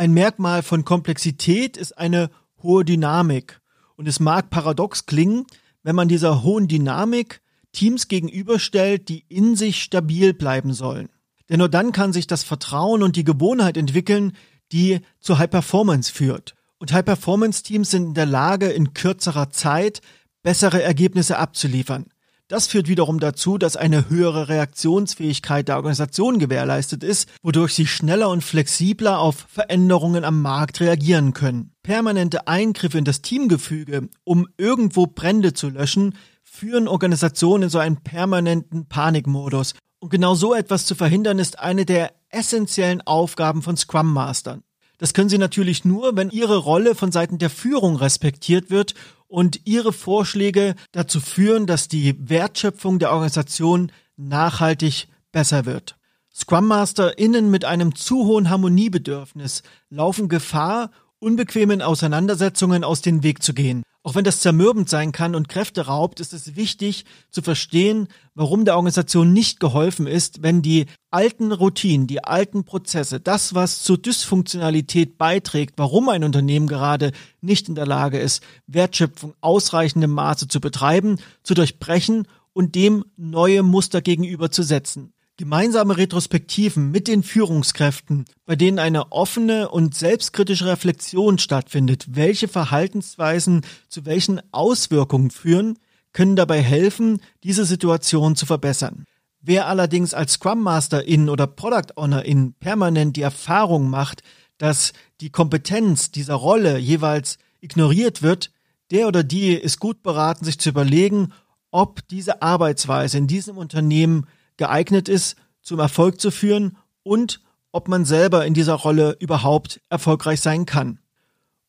Ein 0.00 0.14
Merkmal 0.14 0.62
von 0.62 0.86
Komplexität 0.86 1.76
ist 1.76 1.98
eine 1.98 2.30
hohe 2.62 2.86
Dynamik. 2.86 3.60
Und 3.96 4.08
es 4.08 4.18
mag 4.18 4.48
paradox 4.48 5.04
klingen, 5.04 5.44
wenn 5.82 5.94
man 5.94 6.08
dieser 6.08 6.42
hohen 6.42 6.68
Dynamik 6.68 7.42
Teams 7.72 8.08
gegenüberstellt, 8.08 9.10
die 9.10 9.26
in 9.28 9.56
sich 9.56 9.82
stabil 9.82 10.32
bleiben 10.32 10.72
sollen. 10.72 11.10
Denn 11.50 11.58
nur 11.58 11.68
dann 11.68 11.92
kann 11.92 12.14
sich 12.14 12.26
das 12.26 12.44
Vertrauen 12.44 13.02
und 13.02 13.14
die 13.14 13.24
Gewohnheit 13.24 13.76
entwickeln, 13.76 14.32
die 14.72 15.00
zu 15.20 15.36
High 15.36 15.50
Performance 15.50 16.10
führt. 16.10 16.54
Und 16.78 16.94
High 16.94 17.04
Performance 17.04 17.62
Teams 17.62 17.90
sind 17.90 18.04
in 18.04 18.14
der 18.14 18.24
Lage, 18.24 18.70
in 18.70 18.94
kürzerer 18.94 19.50
Zeit 19.50 20.00
bessere 20.42 20.82
Ergebnisse 20.82 21.36
abzuliefern. 21.36 22.06
Das 22.50 22.66
führt 22.66 22.88
wiederum 22.88 23.20
dazu, 23.20 23.58
dass 23.58 23.76
eine 23.76 24.10
höhere 24.10 24.48
Reaktionsfähigkeit 24.48 25.68
der 25.68 25.76
Organisation 25.76 26.40
gewährleistet 26.40 27.04
ist, 27.04 27.28
wodurch 27.44 27.74
sie 27.74 27.86
schneller 27.86 28.28
und 28.28 28.42
flexibler 28.42 29.20
auf 29.20 29.46
Veränderungen 29.48 30.24
am 30.24 30.42
Markt 30.42 30.80
reagieren 30.80 31.32
können. 31.32 31.72
Permanente 31.84 32.48
Eingriffe 32.48 32.98
in 32.98 33.04
das 33.04 33.22
Teamgefüge, 33.22 34.08
um 34.24 34.48
irgendwo 34.56 35.06
Brände 35.06 35.52
zu 35.52 35.68
löschen, 35.68 36.16
führen 36.42 36.88
Organisationen 36.88 37.62
in 37.62 37.70
so 37.70 37.78
einen 37.78 38.02
permanenten 38.02 38.88
Panikmodus. 38.88 39.74
Und 40.00 40.10
genau 40.10 40.34
so 40.34 40.52
etwas 40.52 40.86
zu 40.86 40.96
verhindern, 40.96 41.38
ist 41.38 41.60
eine 41.60 41.86
der 41.86 42.10
essentiellen 42.30 43.00
Aufgaben 43.02 43.62
von 43.62 43.76
Scrum 43.76 44.12
Mastern. 44.12 44.64
Das 44.98 45.14
können 45.14 45.28
sie 45.28 45.38
natürlich 45.38 45.84
nur, 45.84 46.16
wenn 46.16 46.30
ihre 46.30 46.56
Rolle 46.56 46.96
von 46.96 47.12
Seiten 47.12 47.38
der 47.38 47.48
Führung 47.48 47.94
respektiert 47.94 48.70
wird 48.70 48.94
und 49.30 49.60
ihre 49.64 49.92
Vorschläge 49.92 50.74
dazu 50.92 51.20
führen, 51.20 51.66
dass 51.66 51.88
die 51.88 52.16
Wertschöpfung 52.28 52.98
der 52.98 53.12
Organisation 53.12 53.92
nachhaltig 54.16 55.08
besser 55.32 55.64
wird. 55.66 55.96
Scrum 56.34 56.66
Master 56.66 57.16
innen 57.18 57.50
mit 57.50 57.64
einem 57.64 57.94
zu 57.94 58.26
hohen 58.26 58.50
Harmoniebedürfnis 58.50 59.62
laufen 59.88 60.28
Gefahr, 60.28 60.90
unbequemen 61.20 61.80
Auseinandersetzungen 61.80 62.82
aus 62.82 63.02
dem 63.02 63.22
Weg 63.22 63.42
zu 63.42 63.54
gehen. 63.54 63.82
Auch 64.02 64.14
wenn 64.14 64.24
das 64.24 64.40
zermürbend 64.40 64.88
sein 64.88 65.12
kann 65.12 65.34
und 65.34 65.50
Kräfte 65.50 65.82
raubt, 65.82 66.20
ist 66.20 66.32
es 66.32 66.56
wichtig 66.56 67.04
zu 67.30 67.42
verstehen, 67.42 68.08
warum 68.34 68.64
der 68.64 68.76
Organisation 68.76 69.34
nicht 69.34 69.60
geholfen 69.60 70.06
ist, 70.06 70.42
wenn 70.42 70.62
die 70.62 70.86
alten 71.10 71.52
Routinen, 71.52 72.06
die 72.06 72.24
alten 72.24 72.64
Prozesse, 72.64 73.20
das, 73.20 73.54
was 73.54 73.82
zur 73.82 73.98
Dysfunktionalität 73.98 75.18
beiträgt, 75.18 75.74
warum 75.76 76.08
ein 76.08 76.24
Unternehmen 76.24 76.66
gerade 76.66 77.12
nicht 77.42 77.68
in 77.68 77.74
der 77.74 77.86
Lage 77.86 78.18
ist, 78.18 78.42
Wertschöpfung 78.66 79.34
ausreichendem 79.42 80.12
Maße 80.12 80.48
zu 80.48 80.60
betreiben, 80.60 81.18
zu 81.42 81.52
durchbrechen 81.52 82.26
und 82.54 82.74
dem 82.76 83.04
neue 83.18 83.62
Muster 83.62 84.00
gegenüberzusetzen. 84.00 85.12
Gemeinsame 85.40 85.96
Retrospektiven 85.96 86.90
mit 86.90 87.08
den 87.08 87.22
Führungskräften, 87.22 88.26
bei 88.44 88.56
denen 88.56 88.78
eine 88.78 89.10
offene 89.10 89.70
und 89.70 89.94
selbstkritische 89.94 90.66
Reflexion 90.66 91.38
stattfindet, 91.38 92.08
welche 92.10 92.46
Verhaltensweisen 92.46 93.62
zu 93.88 94.04
welchen 94.04 94.42
Auswirkungen 94.52 95.30
führen, 95.30 95.78
können 96.12 96.36
dabei 96.36 96.60
helfen, 96.60 97.22
diese 97.42 97.64
Situation 97.64 98.36
zu 98.36 98.44
verbessern. 98.44 99.06
Wer 99.40 99.66
allerdings 99.66 100.12
als 100.12 100.34
Scrum 100.34 100.62
Master 100.62 101.06
in 101.06 101.30
oder 101.30 101.46
Product 101.46 101.96
Owner 101.96 102.22
in 102.22 102.52
permanent 102.52 103.16
die 103.16 103.22
Erfahrung 103.22 103.88
macht, 103.88 104.22
dass 104.58 104.92
die 105.22 105.30
Kompetenz 105.30 106.10
dieser 106.10 106.34
Rolle 106.34 106.76
jeweils 106.76 107.38
ignoriert 107.62 108.20
wird, 108.20 108.50
der 108.90 109.08
oder 109.08 109.22
die 109.22 109.54
ist 109.54 109.80
gut 109.80 110.02
beraten, 110.02 110.44
sich 110.44 110.58
zu 110.58 110.68
überlegen, 110.68 111.32
ob 111.70 112.06
diese 112.08 112.42
Arbeitsweise 112.42 113.16
in 113.16 113.26
diesem 113.26 113.56
Unternehmen 113.56 114.26
geeignet 114.60 115.08
ist, 115.08 115.36
zum 115.62 115.80
Erfolg 115.80 116.20
zu 116.20 116.30
führen 116.30 116.76
und 117.02 117.40
ob 117.72 117.88
man 117.88 118.04
selber 118.04 118.44
in 118.44 118.52
dieser 118.52 118.74
Rolle 118.74 119.16
überhaupt 119.18 119.80
erfolgreich 119.88 120.42
sein 120.42 120.66
kann. 120.66 120.98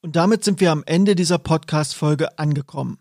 Und 0.02 0.18
damit 0.18 0.44
sind 0.44 0.60
wir 0.60 0.72
am 0.72 0.84
Ende 0.86 1.16
dieser 1.16 1.38
Podcast-Folge 1.38 2.38
angekommen. 2.38 2.98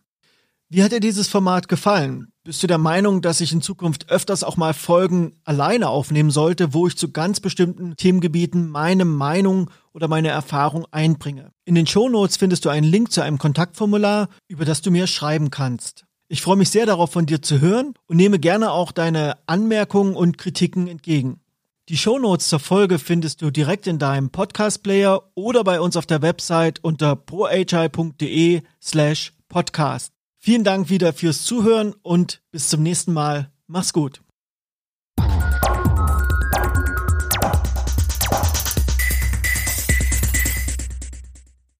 Wie 0.68 0.84
hat 0.84 0.92
dir 0.92 1.00
dieses 1.00 1.26
Format 1.26 1.66
gefallen? 1.66 2.30
Bist 2.44 2.62
du 2.62 2.68
der 2.68 2.78
Meinung, 2.78 3.20
dass 3.20 3.40
ich 3.40 3.52
in 3.52 3.62
Zukunft 3.62 4.10
öfters 4.10 4.44
auch 4.44 4.56
mal 4.56 4.74
Folgen 4.74 5.34
alleine 5.44 5.88
aufnehmen 5.88 6.30
sollte, 6.30 6.72
wo 6.72 6.86
ich 6.86 6.96
zu 6.96 7.10
ganz 7.10 7.40
bestimmten 7.40 7.96
Themengebieten 7.96 8.70
meine 8.70 9.04
Meinung 9.04 9.72
oder 9.92 10.06
meine 10.06 10.28
Erfahrung 10.28 10.86
einbringe? 10.92 11.50
In 11.64 11.74
den 11.74 11.88
Shownotes 11.88 12.36
findest 12.36 12.64
du 12.64 12.68
einen 12.68 12.86
Link 12.86 13.10
zu 13.10 13.22
einem 13.22 13.38
Kontaktformular, 13.38 14.28
über 14.46 14.64
das 14.64 14.82
du 14.82 14.92
mir 14.92 15.08
schreiben 15.08 15.50
kannst. 15.50 16.04
Ich 16.32 16.42
freue 16.42 16.54
mich 16.54 16.70
sehr 16.70 16.86
darauf, 16.86 17.10
von 17.10 17.26
dir 17.26 17.42
zu 17.42 17.60
hören 17.60 17.94
und 18.06 18.16
nehme 18.16 18.38
gerne 18.38 18.70
auch 18.70 18.92
deine 18.92 19.36
Anmerkungen 19.46 20.14
und 20.14 20.38
Kritiken 20.38 20.86
entgegen. 20.86 21.40
Die 21.88 21.96
Shownotes 21.96 22.48
zur 22.48 22.60
Folge 22.60 23.00
findest 23.00 23.42
du 23.42 23.50
direkt 23.50 23.88
in 23.88 23.98
deinem 23.98 24.30
Podcast-Player 24.30 25.24
oder 25.34 25.64
bei 25.64 25.80
uns 25.80 25.96
auf 25.96 26.06
der 26.06 26.22
Website 26.22 26.84
unter 26.84 27.16
prohi.de 27.16 28.62
slash 28.80 29.32
podcast. 29.48 30.12
Vielen 30.38 30.62
Dank 30.62 30.88
wieder 30.88 31.12
fürs 31.12 31.42
Zuhören 31.42 31.96
und 32.02 32.42
bis 32.52 32.68
zum 32.68 32.84
nächsten 32.84 33.12
Mal. 33.12 33.50
Mach's 33.66 33.92
gut. 33.92 34.22